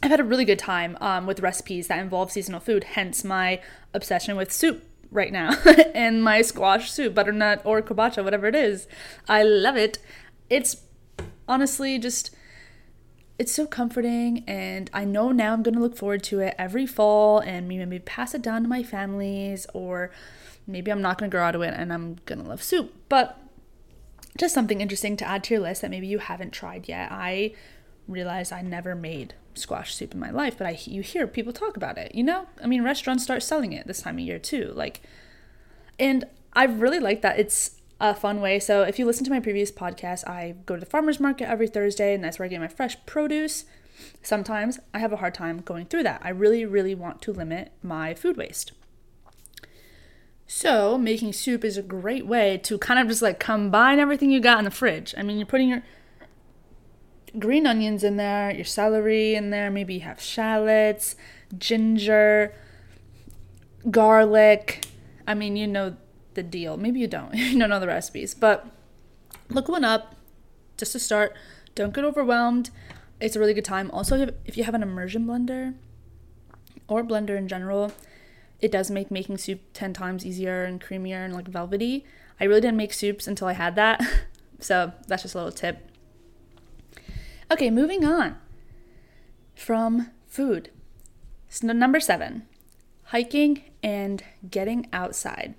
I've 0.04 0.12
had 0.12 0.20
a 0.20 0.24
really 0.24 0.46
good 0.46 0.60
time 0.60 0.98
um, 1.02 1.26
with 1.26 1.40
recipes 1.40 1.88
that 1.88 2.00
involve 2.00 2.32
seasonal 2.32 2.60
food, 2.60 2.84
hence 2.84 3.24
my 3.24 3.62
obsession 3.94 4.36
with 4.36 4.52
soup 4.52 4.84
right 5.12 5.32
now 5.32 5.56
and 5.96 6.24
my 6.24 6.42
squash 6.42 6.92
soup, 6.92 7.16
butternut 7.16 7.62
or 7.66 7.82
kabocha, 7.82 8.24
whatever 8.24 8.48
it 8.48 8.56
is. 8.56 8.88
I 9.28 9.44
love 9.44 9.78
it. 9.78 9.98
It's 10.50 10.78
honestly 11.48 11.98
just 11.98 12.36
it's 13.38 13.52
so 13.52 13.68
comforting 13.68 14.44
and 14.48 14.90
I 14.94 15.04
know 15.04 15.32
now 15.32 15.54
I'm 15.54 15.64
going 15.64 15.76
to 15.76 15.82
look 15.82 15.98
forward 15.98 16.24
to 16.24 16.40
it 16.40 16.56
every 16.58 16.86
fall 16.86 17.40
and 17.40 17.68
maybe 17.68 18.00
pass 18.00 18.34
it 18.34 18.42
down 18.42 18.64
to 18.64 18.70
my 18.70 18.82
families 18.82 19.68
or 19.74 20.12
maybe 20.66 20.92
I'm 20.92 21.02
not 21.02 21.18
going 21.18 21.30
to 21.30 21.36
grow 21.36 21.44
out 21.44 21.56
of 21.56 21.62
it 21.62 21.74
and 21.76 21.92
I'm 21.92 22.16
going 22.26 22.42
to 22.42 22.48
love 22.48 22.64
soup. 22.64 22.94
But 23.10 23.38
just 24.38 24.54
something 24.54 24.82
interesting 24.82 25.18
to 25.18 25.28
add 25.28 25.44
to 25.46 25.54
your 25.54 25.64
list 25.64 25.82
that 25.82 25.92
maybe 25.92 26.08
you 26.08 26.20
haven't 26.20 26.52
tried 26.52 26.88
yet. 26.88 27.10
I 27.12 27.54
realized 28.08 28.54
I 28.54 28.62
never 28.62 28.96
made 28.96 29.34
squash 29.54 29.96
soup 29.96 30.14
in 30.14 30.20
my 30.20 30.32
life, 30.32 30.58
but 30.58 30.68
I 30.68 30.78
you 30.86 31.02
hear 31.02 31.28
people 31.28 31.54
talk 31.54 31.78
about 31.78 31.98
it. 31.98 32.14
You 32.14 32.24
know, 32.24 32.48
I 32.62 32.68
mean, 32.68 32.84
restaurants 32.84 33.24
start 33.24 33.44
selling 33.44 33.74
it 33.74 33.88
this 33.88 34.02
time 34.02 34.16
of 34.16 34.22
year 34.22 34.40
too. 34.40 34.72
Like, 34.76 35.02
and 36.00 36.26
I 36.54 36.66
really 36.66 37.00
like 37.00 37.22
that. 37.22 37.40
It's 37.40 37.82
a 38.00 38.14
fun 38.14 38.42
way. 38.42 38.60
So 38.60 38.84
if 38.84 39.00
you 39.00 39.06
listen 39.06 39.24
to 39.26 39.32
my 39.32 39.40
previous 39.40 39.72
podcast, 39.72 40.28
I 40.28 40.56
go 40.66 40.76
to 40.76 40.80
the 40.80 40.86
farmers 40.86 41.20
market 41.20 41.50
every 41.50 41.68
Thursday, 41.68 42.14
and 42.14 42.24
that's 42.24 42.40
where 42.40 42.46
I 42.46 42.50
get 42.50 42.60
my 42.60 42.68
fresh 42.68 42.98
produce. 43.06 43.66
Sometimes 44.22 44.80
I 44.94 45.00
have 45.00 45.14
a 45.14 45.18
hard 45.18 45.34
time 45.34 45.62
going 45.62 45.86
through 45.86 46.04
that. 46.04 46.22
I 46.24 46.30
really, 46.30 46.66
really 46.66 46.96
want 46.96 47.22
to 47.24 47.32
limit 47.32 47.72
my 47.82 48.14
food 48.14 48.38
waste. 48.38 48.74
So, 50.48 50.98
making 50.98 51.34
soup 51.34 51.64
is 51.64 51.78
a 51.78 51.82
great 51.82 52.28
way 52.28 52.58
to 52.60 52.78
kind 52.78 53.00
of 53.00 53.08
just 53.08 53.22
like 53.22 53.40
combine 53.40 54.00
everything 54.00 54.30
you 54.30 54.40
got 54.40 54.60
in 54.60 54.66
the 54.66 54.72
fridge. 54.72 55.16
I 55.18 55.24
mean, 55.24 55.38
you're 55.38 55.48
putting 55.48 55.70
your 55.70 55.84
green 57.40 57.68
onions 57.68 58.04
in 58.04 58.18
there, 58.18 58.52
your 58.52 58.66
celery 58.66 59.36
in 59.36 59.50
there, 59.50 59.70
maybe 59.70 59.96
you 59.96 60.00
have 60.02 60.22
shallots, 60.22 61.16
ginger, 61.58 62.54
garlic. 63.90 64.86
I 65.28 65.34
mean, 65.34 65.56
you 65.56 65.68
know 65.68 65.96
the 66.34 66.44
deal. 66.44 66.78
Maybe 66.78 67.00
you 67.00 67.08
don't. 67.08 67.34
You 67.36 67.60
don't 67.60 67.70
know 67.70 67.80
the 67.80 67.88
recipes, 67.88 68.34
but 68.34 68.68
look 69.50 69.68
one 69.68 69.84
up 69.84 70.16
just 70.78 70.92
to 70.94 71.00
start. 71.00 71.36
Don't 71.74 71.94
get 71.94 72.04
overwhelmed. 72.04 72.70
It's 73.20 73.36
a 73.36 73.40
really 73.40 73.54
good 73.54 73.66
time. 73.66 73.90
Also, 73.92 74.30
if 74.46 74.58
you 74.58 74.64
have 74.64 74.76
an 74.76 74.84
immersion 74.84 75.26
blender 75.26 75.74
or 76.88 77.04
blender 77.04 77.38
in 77.38 77.48
general, 77.48 77.92
it 78.62 78.72
does 78.72 78.92
make 78.92 79.12
making 79.12 79.38
soup 79.38 79.62
10 79.74 79.94
times 79.94 80.26
easier 80.26 80.64
and 80.64 80.82
creamier 80.82 81.24
and 81.24 81.34
like 81.34 81.48
velvety. 81.48 82.06
I 82.40 82.46
really 82.46 82.62
didn't 82.62 82.78
make 82.78 82.94
soups 82.94 83.28
until 83.28 83.48
I 83.48 83.54
had 83.54 83.76
that. 83.76 84.02
So 84.58 84.94
that's 85.06 85.22
just 85.22 85.36
a 85.36 85.38
little 85.38 85.52
tip. 85.52 85.92
Okay, 87.52 87.70
moving 87.70 88.04
on 88.04 88.38
from 89.54 90.10
food. 90.28 90.72
So 91.48 91.68
number 91.68 92.00
seven, 92.00 92.48
hiking 93.06 93.62
and 93.84 94.24
getting 94.50 94.88
outside. 94.92 95.54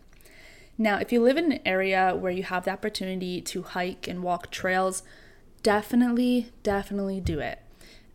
Now, 0.76 0.98
if 0.98 1.12
you 1.12 1.22
live 1.22 1.36
in 1.36 1.52
an 1.52 1.60
area 1.64 2.14
where 2.14 2.32
you 2.32 2.42
have 2.42 2.64
the 2.64 2.72
opportunity 2.72 3.40
to 3.40 3.62
hike 3.62 4.08
and 4.08 4.22
walk 4.22 4.50
trails, 4.50 5.04
definitely, 5.62 6.50
definitely 6.64 7.20
do 7.20 7.38
it. 7.38 7.60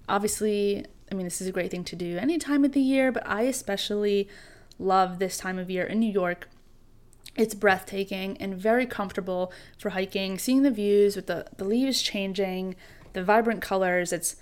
Obviously, 0.08 0.86
I 1.10 1.16
mean, 1.16 1.26
this 1.26 1.42
is 1.42 1.48
a 1.48 1.52
great 1.52 1.72
thing 1.72 1.86
to 1.86 1.96
do 1.96 2.18
any 2.18 2.38
time 2.38 2.66
of 2.66 2.74
the 2.74 2.82
year, 2.82 3.12
but 3.12 3.26
I 3.26 3.44
especially 3.44 4.28
love 4.78 5.18
this 5.18 5.38
time 5.38 5.58
of 5.58 5.70
year 5.70 5.86
in 5.86 6.00
New 6.00 6.12
York. 6.12 6.50
It's 7.38 7.56
breathtaking 7.56 8.38
and 8.42 8.54
very 8.54 8.86
comfortable 8.86 9.54
for 9.78 9.92
hiking, 9.92 10.38
seeing 10.38 10.64
the 10.64 10.72
views 10.72 11.16
with 11.16 11.28
the, 11.28 11.48
the 11.56 11.64
leaves 11.64 12.02
changing, 12.02 12.76
the 13.14 13.24
vibrant 13.24 13.62
colors. 13.62 14.12
It's 14.14 14.36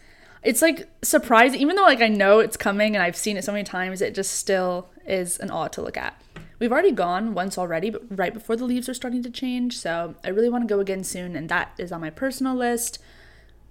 it's 0.44 0.62
like 0.62 0.88
surprising, 1.02 1.60
even 1.60 1.76
though 1.76 1.84
like 1.84 2.02
I 2.02 2.08
know 2.08 2.40
it's 2.40 2.58
coming 2.58 2.96
and 2.96 3.04
I've 3.04 3.16
seen 3.16 3.38
it 3.38 3.44
so 3.44 3.52
many 3.52 3.64
times, 3.64 4.02
it 4.02 4.16
just 4.16 4.32
still 4.34 4.90
is 5.06 5.38
an 5.40 5.52
awe 5.52 5.68
to 5.70 5.82
look 5.82 5.98
at. 5.98 6.22
We've 6.60 6.72
already 6.72 6.92
gone 6.92 7.34
once 7.34 7.58
already, 7.58 7.90
but 7.90 8.04
right 8.10 8.34
before 8.34 8.56
the 8.56 8.66
leaves 8.66 8.90
are 8.90 8.94
starting 8.94 9.24
to 9.24 9.30
change, 9.30 9.78
so 9.78 10.16
I 10.24 10.30
really 10.30 10.50
want 10.50 10.68
to 10.68 10.74
go 10.74 10.82
again 10.82 11.04
soon, 11.04 11.36
and 11.36 11.48
that 11.50 11.74
is 11.78 11.92
on 11.92 12.02
my 12.02 12.10
personal 12.10 12.56
list. 12.56 13.00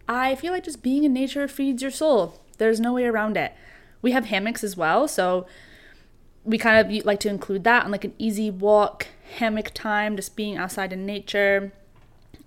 I 0.09 0.35
feel 0.35 0.53
like 0.53 0.65
just 0.65 0.83
being 0.83 1.05
in 1.05 1.13
nature 1.13 1.47
feeds 1.49 1.83
your 1.83 1.91
soul. 1.91 2.41
There's 2.57 2.81
no 2.81 2.95
way 2.95 3.05
around 3.05 3.37
it. 3.37 3.53
We 4.01 4.13
have 4.13 4.27
hammocks 4.27 4.65
as 4.65 4.77
well, 4.77 5.07
so 5.07 5.47
we 6.45 6.57
kind 6.57 6.79
of 6.79 7.05
like 7.05 7.21
to 7.21 7.29
include 7.29 7.65
that 7.65 7.85
on 7.85 7.91
like 7.91 8.05
an 8.05 8.15
easy 8.17 8.51
walk, 8.51 9.07
hammock 9.37 9.73
time, 9.75 10.17
just 10.17 10.35
being 10.35 10.57
outside 10.57 10.93
in 10.93 11.05
nature 11.05 11.73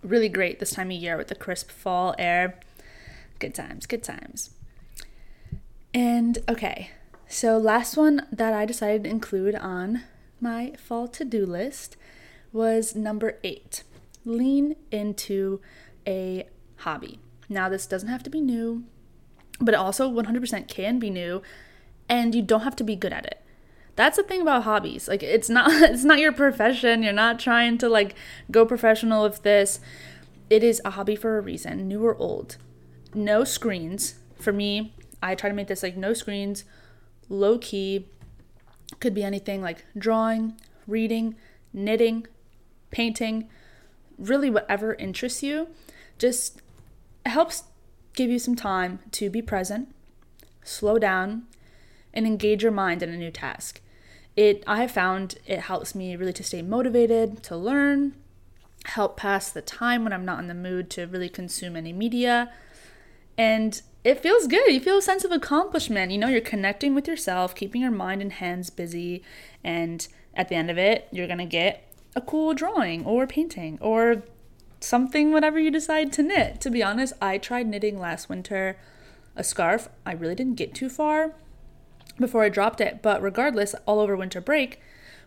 really 0.04 0.30
great 0.30 0.60
this 0.60 0.72
time 0.72 0.92
of 0.92 0.98
year 0.98 1.18
with 1.18 1.28
the 1.28 1.36
crisp 1.36 1.70
fall 1.70 2.16
air. 2.18 2.60
Good 3.40 3.56
times, 3.56 3.86
good 3.86 4.04
times. 4.04 4.52
And 5.94 6.40
okay, 6.48 6.92
so 7.28 7.58
last 7.58 7.98
one 7.98 8.28
that 8.32 8.54
I 8.54 8.66
decided 8.66 9.04
to 9.04 9.10
include 9.10 9.56
on 9.56 10.04
my 10.40 10.74
fall 10.78 11.08
to 11.10 11.26
do 11.26 11.46
list 11.46 11.98
was 12.52 12.96
number 12.96 13.38
eight 13.44 13.84
lean 14.26 14.76
into 14.92 15.60
a 16.08 16.48
hobby. 16.78 17.20
Now, 17.50 17.70
this 17.70 17.86
doesn't 17.86 18.10
have 18.10 18.24
to 18.24 18.30
be 18.30 18.42
new, 18.42 18.84
but 19.60 19.74
it 19.74 19.78
also 19.78 20.10
100% 20.10 20.68
can 20.68 21.00
be 21.00 21.10
new, 21.10 21.42
and 22.08 22.34
you 22.34 22.42
don't 22.42 22.62
have 22.62 22.76
to 22.78 22.84
be 22.84 22.96
good 22.96 23.14
at 23.14 23.26
it 23.26 23.42
that's 23.96 24.18
the 24.18 24.24
thing 24.24 24.42
about 24.42 24.64
hobbies. 24.64 25.08
Like 25.08 25.24
it's 25.24 25.50
not 25.50 25.72
it's 25.90 26.04
not 26.04 26.20
your 26.20 26.32
profession. 26.32 27.04
You're 27.04 27.14
not 27.14 27.40
trying 27.40 27.78
to 27.80 27.90
like 27.90 28.16
go 28.50 28.66
professional 28.66 29.24
with 29.24 29.44
this. 29.44 29.80
It 30.50 30.64
is 30.64 30.82
a 30.84 30.92
hobby 30.92 31.16
for 31.16 31.38
a 31.38 31.42
reason 31.42 31.88
new 31.88 32.04
or 32.04 32.16
old. 32.18 32.58
No 33.14 33.44
screens. 33.44 34.16
For 34.40 34.52
me 34.52 34.94
i 35.24 35.36
try 35.36 35.50
to 35.50 35.56
make 35.56 35.68
this 35.68 35.84
like 35.84 35.98
no 35.98 36.14
screens. 36.14 36.64
Low 37.30 37.58
key 37.58 38.08
Could 39.00 39.14
be 39.14 39.24
anything 39.24 39.62
like 39.62 39.86
drawing, 39.98 40.56
reading, 40.88 41.36
knitting, 41.74 42.28
painting, 42.90 43.50
really 44.18 44.50
whatever 44.50 44.96
interests 44.96 45.42
you. 45.44 45.70
Just 46.18 46.62
helps 47.26 47.64
give 48.14 48.30
you 48.30 48.40
some 48.40 48.56
time 48.56 49.00
to 49.12 49.30
be 49.30 49.42
present, 49.42 49.94
slow 50.64 51.00
down, 51.00 51.44
and 52.14 52.26
engage 52.26 52.64
your 52.64 52.72
mind 52.72 53.02
in 53.02 53.10
a 53.10 53.18
new 53.18 53.32
task. 53.32 53.82
It 54.36 54.64
I 54.66 54.82
have 54.82 54.92
found 54.92 55.36
it 55.46 55.60
helps 55.60 55.94
me 55.94 56.16
really 56.16 56.34
to 56.34 56.44
stay 56.44 56.62
motivated, 56.62 57.44
to 57.44 57.58
learn, 57.58 58.14
help 58.86 59.18
pass 59.18 59.50
the 59.50 59.62
time 59.62 60.04
when 60.04 60.14
I'm 60.14 60.26
not 60.26 60.40
in 60.40 60.48
the 60.48 60.54
mood 60.54 60.90
to 60.92 61.06
really 61.06 61.30
consume 61.30 61.76
any 61.76 61.94
media. 61.94 62.52
And 63.38 63.82
it 64.04 64.22
feels 64.22 64.48
good. 64.48 64.72
You 64.72 64.80
feel 64.80 64.98
a 64.98 65.02
sense 65.02 65.24
of 65.24 65.32
accomplishment. 65.32 66.12
You 66.12 66.18
know, 66.18 66.28
you're 66.28 66.42
connecting 66.42 66.96
with 66.96 67.08
yourself, 67.08 67.56
keeping 67.56 67.82
your 67.82 67.92
mind 67.92 68.22
and 68.22 68.34
hands 68.34 68.70
busy, 68.70 69.24
and 69.64 70.08
at 70.34 70.50
the 70.50 70.56
end 70.56 70.72
of 70.72 70.78
it, 70.78 71.08
you're 71.12 71.28
going 71.28 71.40
to 71.40 71.46
get 71.46 71.88
a 72.16 72.22
cool 72.22 72.54
drawing 72.54 73.06
or 73.06 73.28
painting 73.28 73.78
or 73.82 74.24
something, 74.80 75.32
whatever 75.32 75.60
you 75.60 75.70
decide 75.70 76.12
to 76.14 76.24
knit. 76.24 76.60
To 76.62 76.70
be 76.70 76.82
honest, 76.82 77.14
I 77.22 77.38
tried 77.38 77.68
knitting 77.68 78.00
last 78.00 78.28
winter 78.28 78.78
a 79.36 79.44
scarf. 79.44 79.90
I 80.06 80.14
really 80.14 80.36
didn't 80.36 80.56
get 80.56 80.74
too 80.74 80.90
far 80.90 81.34
before 82.20 82.44
I 82.44 82.50
dropped 82.50 82.82
it, 82.82 83.02
but 83.02 83.22
regardless, 83.22 83.76
all 83.86 84.00
over 84.00 84.16
winter 84.16 84.42
break, 84.42 84.80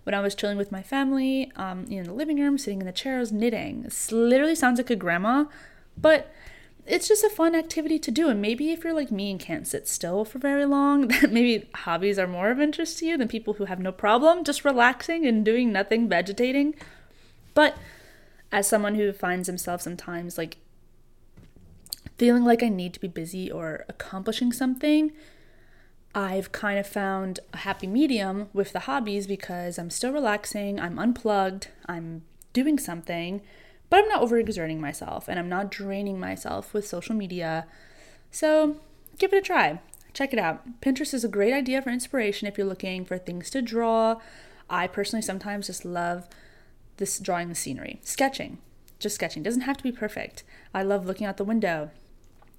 when 0.04 0.14
I 0.14 0.20
was 0.20 0.34
chilling 0.34 0.58
with 0.58 0.70
my 0.70 0.82
family 0.82 1.50
um, 1.56 1.86
in 1.88 2.04
the 2.04 2.12
living 2.12 2.38
room, 2.38 2.58
sitting 2.58 2.80
in 2.80 2.86
the 2.86 2.92
chairs, 2.92 3.32
knitting. 3.32 3.84
It 3.86 4.12
literally 4.12 4.54
sounds 4.54 4.78
like 4.78 4.90
a 4.90 4.96
grandma, 4.96 5.46
but 5.96 6.30
it's 6.86 7.08
just 7.08 7.24
a 7.24 7.30
fun 7.30 7.54
activity 7.54 7.98
to 7.98 8.10
do. 8.10 8.28
And 8.28 8.42
maybe 8.42 8.70
if 8.70 8.84
you're 8.84 8.92
like 8.92 9.10
me 9.10 9.30
and 9.30 9.40
can't 9.40 9.66
sit 9.66 9.88
still 9.88 10.24
for 10.24 10.38
very 10.38 10.66
long, 10.66 11.08
that 11.08 11.32
maybe 11.32 11.68
hobbies 11.74 12.18
are 12.18 12.26
more 12.26 12.50
of 12.50 12.60
interest 12.60 12.98
to 12.98 13.06
you 13.06 13.16
than 13.16 13.28
people 13.28 13.54
who 13.54 13.64
have 13.64 13.80
no 13.80 13.92
problem 13.92 14.44
just 14.44 14.64
relaxing 14.64 15.26
and 15.26 15.44
doing 15.44 15.72
nothing, 15.72 16.08
vegetating. 16.08 16.74
But 17.54 17.76
as 18.52 18.68
someone 18.68 18.94
who 18.94 19.12
finds 19.12 19.48
himself 19.48 19.80
sometimes 19.82 20.38
like 20.38 20.58
feeling 22.18 22.44
like 22.44 22.62
I 22.62 22.68
need 22.68 22.94
to 22.94 23.00
be 23.00 23.08
busy 23.08 23.50
or 23.50 23.84
accomplishing 23.88 24.52
something, 24.52 25.12
I've 26.14 26.52
kind 26.52 26.78
of 26.78 26.86
found 26.86 27.40
a 27.52 27.58
happy 27.58 27.88
medium 27.88 28.48
with 28.52 28.72
the 28.72 28.80
hobbies 28.80 29.26
because 29.26 29.78
I'm 29.78 29.90
still 29.90 30.12
relaxing, 30.12 30.78
I'm 30.78 30.98
unplugged, 30.98 31.68
I'm 31.86 32.22
doing 32.52 32.78
something, 32.78 33.42
but 33.90 33.98
I'm 33.98 34.08
not 34.08 34.22
overexerting 34.22 34.78
myself 34.78 35.28
and 35.28 35.38
I'm 35.38 35.48
not 35.48 35.70
draining 35.70 36.20
myself 36.20 36.72
with 36.72 36.86
social 36.86 37.16
media. 37.16 37.66
So 38.30 38.76
give 39.18 39.32
it 39.32 39.38
a 39.38 39.42
try. 39.42 39.80
Check 40.12 40.32
it 40.32 40.38
out. 40.38 40.80
Pinterest 40.80 41.12
is 41.14 41.24
a 41.24 41.28
great 41.28 41.52
idea 41.52 41.82
for 41.82 41.90
inspiration 41.90 42.46
if 42.46 42.56
you're 42.56 42.66
looking 42.66 43.04
for 43.04 43.18
things 43.18 43.50
to 43.50 43.60
draw. 43.60 44.20
I 44.70 44.86
personally 44.86 45.22
sometimes 45.22 45.66
just 45.66 45.84
love 45.84 46.28
this 46.96 47.18
drawing 47.18 47.48
the 47.48 47.56
scenery, 47.56 48.00
sketching, 48.04 48.58
just 49.00 49.16
sketching. 49.16 49.42
Doesn't 49.42 49.62
have 49.62 49.76
to 49.78 49.82
be 49.82 49.90
perfect. 49.90 50.44
I 50.72 50.84
love 50.84 51.06
looking 51.06 51.26
out 51.26 51.36
the 51.36 51.44
window, 51.44 51.90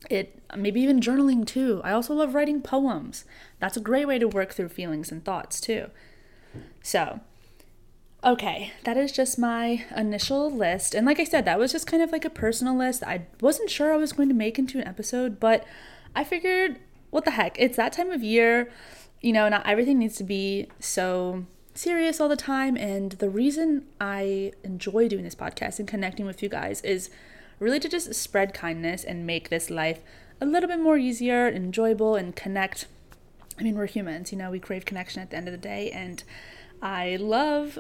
it 0.09 0.41
maybe 0.55 0.81
even 0.81 0.99
journaling 0.99 1.45
too. 1.45 1.81
I 1.83 1.91
also 1.91 2.13
love 2.13 2.33
writing 2.33 2.61
poems. 2.61 3.25
That's 3.59 3.77
a 3.77 3.81
great 3.81 4.07
way 4.07 4.19
to 4.19 4.27
work 4.27 4.53
through 4.53 4.69
feelings 4.69 5.11
and 5.11 5.23
thoughts 5.23 5.59
too. 5.59 5.89
So, 6.81 7.19
okay, 8.23 8.71
that 8.83 8.97
is 8.97 9.11
just 9.11 9.37
my 9.37 9.85
initial 9.95 10.51
list. 10.51 10.95
And 10.95 11.05
like 11.05 11.19
I 11.19 11.23
said, 11.23 11.45
that 11.45 11.59
was 11.59 11.71
just 11.71 11.87
kind 11.87 12.01
of 12.01 12.11
like 12.11 12.25
a 12.25 12.29
personal 12.29 12.77
list. 12.77 13.03
I 13.03 13.27
wasn't 13.41 13.69
sure 13.69 13.93
I 13.93 13.97
was 13.97 14.13
going 14.13 14.29
to 14.29 14.35
make 14.35 14.57
into 14.57 14.79
an 14.79 14.87
episode, 14.87 15.39
but 15.39 15.65
I 16.15 16.23
figured, 16.23 16.79
what 17.09 17.25
the 17.25 17.31
heck? 17.31 17.55
It's 17.59 17.77
that 17.77 17.93
time 17.93 18.11
of 18.11 18.23
year. 18.23 18.71
You 19.21 19.33
know, 19.33 19.49
not 19.49 19.67
everything 19.67 19.99
needs 19.99 20.15
to 20.17 20.23
be 20.23 20.67
so 20.79 21.45
serious 21.73 22.21
all 22.21 22.29
the 22.29 22.35
time. 22.35 22.77
And 22.77 23.13
the 23.13 23.29
reason 23.29 23.85
I 23.99 24.53
enjoy 24.63 25.07
doing 25.07 25.23
this 25.23 25.35
podcast 25.35 25.79
and 25.79 25.87
connecting 25.87 26.25
with 26.25 26.41
you 26.41 26.49
guys 26.49 26.81
is 26.81 27.09
really 27.59 27.79
to 27.79 27.89
just 27.89 28.13
spread 28.15 28.53
kindness 28.53 29.03
and 29.03 29.25
make 29.25 29.49
this 29.49 29.69
life 29.69 30.01
a 30.41 30.45
little 30.45 30.67
bit 30.67 30.79
more 30.79 30.97
easier, 30.97 31.47
enjoyable, 31.47 32.15
and 32.15 32.35
connect. 32.35 32.87
I 33.57 33.63
mean, 33.63 33.75
we're 33.75 33.85
humans, 33.85 34.31
you 34.31 34.37
know, 34.37 34.51
we 34.51 34.59
crave 34.59 34.85
connection 34.85 35.21
at 35.21 35.29
the 35.29 35.37
end 35.37 35.47
of 35.47 35.53
the 35.53 35.57
day, 35.57 35.91
and 35.91 36.23
I 36.81 37.15
love 37.15 37.79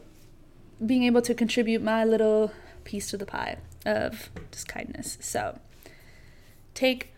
being 0.85 1.03
able 1.03 1.21
to 1.21 1.33
contribute 1.33 1.81
my 1.81 2.05
little 2.05 2.51
piece 2.83 3.09
to 3.09 3.17
the 3.17 3.25
pie 3.25 3.57
of 3.85 4.29
just 4.51 4.67
kindness. 4.67 5.17
So, 5.19 5.59
take 6.73 7.13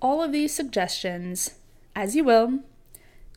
all 0.00 0.22
of 0.22 0.32
these 0.32 0.54
suggestions 0.54 1.54
as 1.96 2.14
you 2.14 2.22
will, 2.22 2.60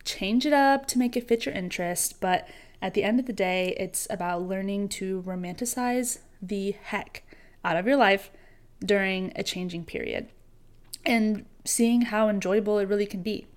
change 0.04 0.45
it 0.45 0.52
up 0.52 0.86
to 0.88 1.00
make 1.00 1.15
it 1.15 1.28
fit 1.28 1.45
your 1.45 1.56
interest, 1.56 2.19
but 2.19 2.48
at 2.82 2.93
the 2.93 3.04
end 3.04 3.19
of 3.19 3.26
the 3.26 3.34
day, 3.34 3.74
it's 3.78 4.06
about 4.10 4.41
learning 4.41 4.89
to 4.89 5.24
romanticize 5.26 6.19
the 6.41 6.72
heck 6.72 7.24
out 7.63 7.78
of 7.78 7.88
your 7.88 7.95
life 7.95 8.30
during 8.84 9.32
a 9.36 9.44
changing 9.44 9.86
period 9.86 10.30
and 11.06 11.46
seeing 11.65 12.04
how 12.04 12.30
enjoyable 12.30 12.80
it 12.80 12.88
really 12.88 13.06
can 13.06 13.22
be. 13.22 13.48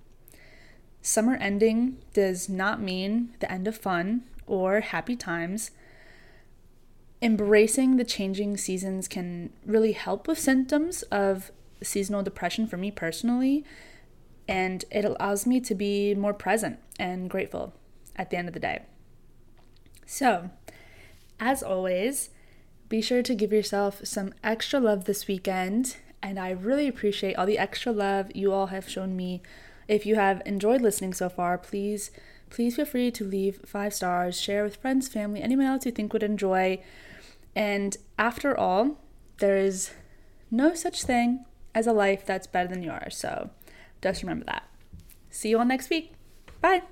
Summer 1.01 1.37
ending 1.37 1.99
does 2.13 2.49
not 2.49 2.81
mean 2.81 3.35
the 3.41 3.51
end 3.51 3.67
of 3.67 3.77
fun 3.77 4.23
or 4.47 4.81
happy 4.81 5.17
times. 5.17 5.73
Embracing 7.21 7.97
the 7.97 8.05
changing 8.05 8.57
seasons 8.57 9.09
can 9.09 9.53
really 9.65 9.93
help 9.93 10.29
with 10.29 10.39
symptoms 10.39 11.03
of 11.05 11.51
seasonal 11.83 12.23
depression 12.23 12.67
for 12.67 12.77
me 12.77 12.91
personally, 12.91 13.65
and 14.49 14.85
it 14.91 15.05
allows 15.05 15.47
me 15.47 15.61
to 15.61 15.75
be 15.75 16.15
more 16.15 16.35
present 16.35 16.79
and 16.99 17.29
grateful 17.31 17.75
at 18.17 18.31
the 18.31 18.37
end 18.37 18.49
of 18.49 18.55
the 18.55 18.61
day. 18.61 18.83
So, 20.07 20.51
as 21.41 21.63
always, 21.63 22.31
be 22.93 23.01
sure 23.01 23.23
to 23.23 23.35
give 23.35 23.55
yourself 23.55 24.03
some 24.05 24.35
extra 24.45 24.79
love 24.79 25.07
this 25.07 25.27
weekend, 25.27 25.97
and 26.23 26.39
I 26.39 26.51
really 26.51 26.87
appreciate 26.87 27.37
all 27.37 27.47
the 27.47 27.57
extra 27.57 27.91
love 27.91 28.31
you 28.35 28.53
all 28.53 28.67
have 28.67 28.87
shown 28.87 29.17
me. 29.17 29.41
If 29.89 30.05
you 30.05 30.17
have 30.17 30.43
enjoyed 30.45 30.83
listening 30.83 31.15
so 31.15 31.31
far, 31.31 31.57
please 31.57 32.11
please 32.51 32.77
feel 32.77 32.85
free 32.85 33.11
to 33.13 33.25
leave 33.25 33.63
5 33.65 33.95
stars, 33.95 34.39
share 34.39 34.63
with 34.63 34.77
friends, 34.77 35.09
family, 35.09 35.41
anyone 35.41 35.65
else 35.65 35.87
you 35.87 35.93
think 35.93 36.13
would 36.13 36.23
enjoy. 36.23 36.83
And 37.57 37.97
after 38.19 38.55
all, 38.55 38.99
there 39.39 39.57
is 39.57 39.93
no 40.51 40.75
such 40.75 41.03
thing 41.03 41.47
as 41.75 41.87
a 41.87 41.95
life 41.95 42.27
that's 42.27 42.47
better 42.47 42.69
than 42.69 42.83
yours. 42.83 43.17
So 43.17 43.49
just 44.03 44.23
remember 44.23 44.45
that. 44.45 44.69
See 45.31 45.49
you 45.49 45.59
all 45.59 45.65
next 45.65 45.89
week. 45.89 46.13
Bye. 46.61 46.83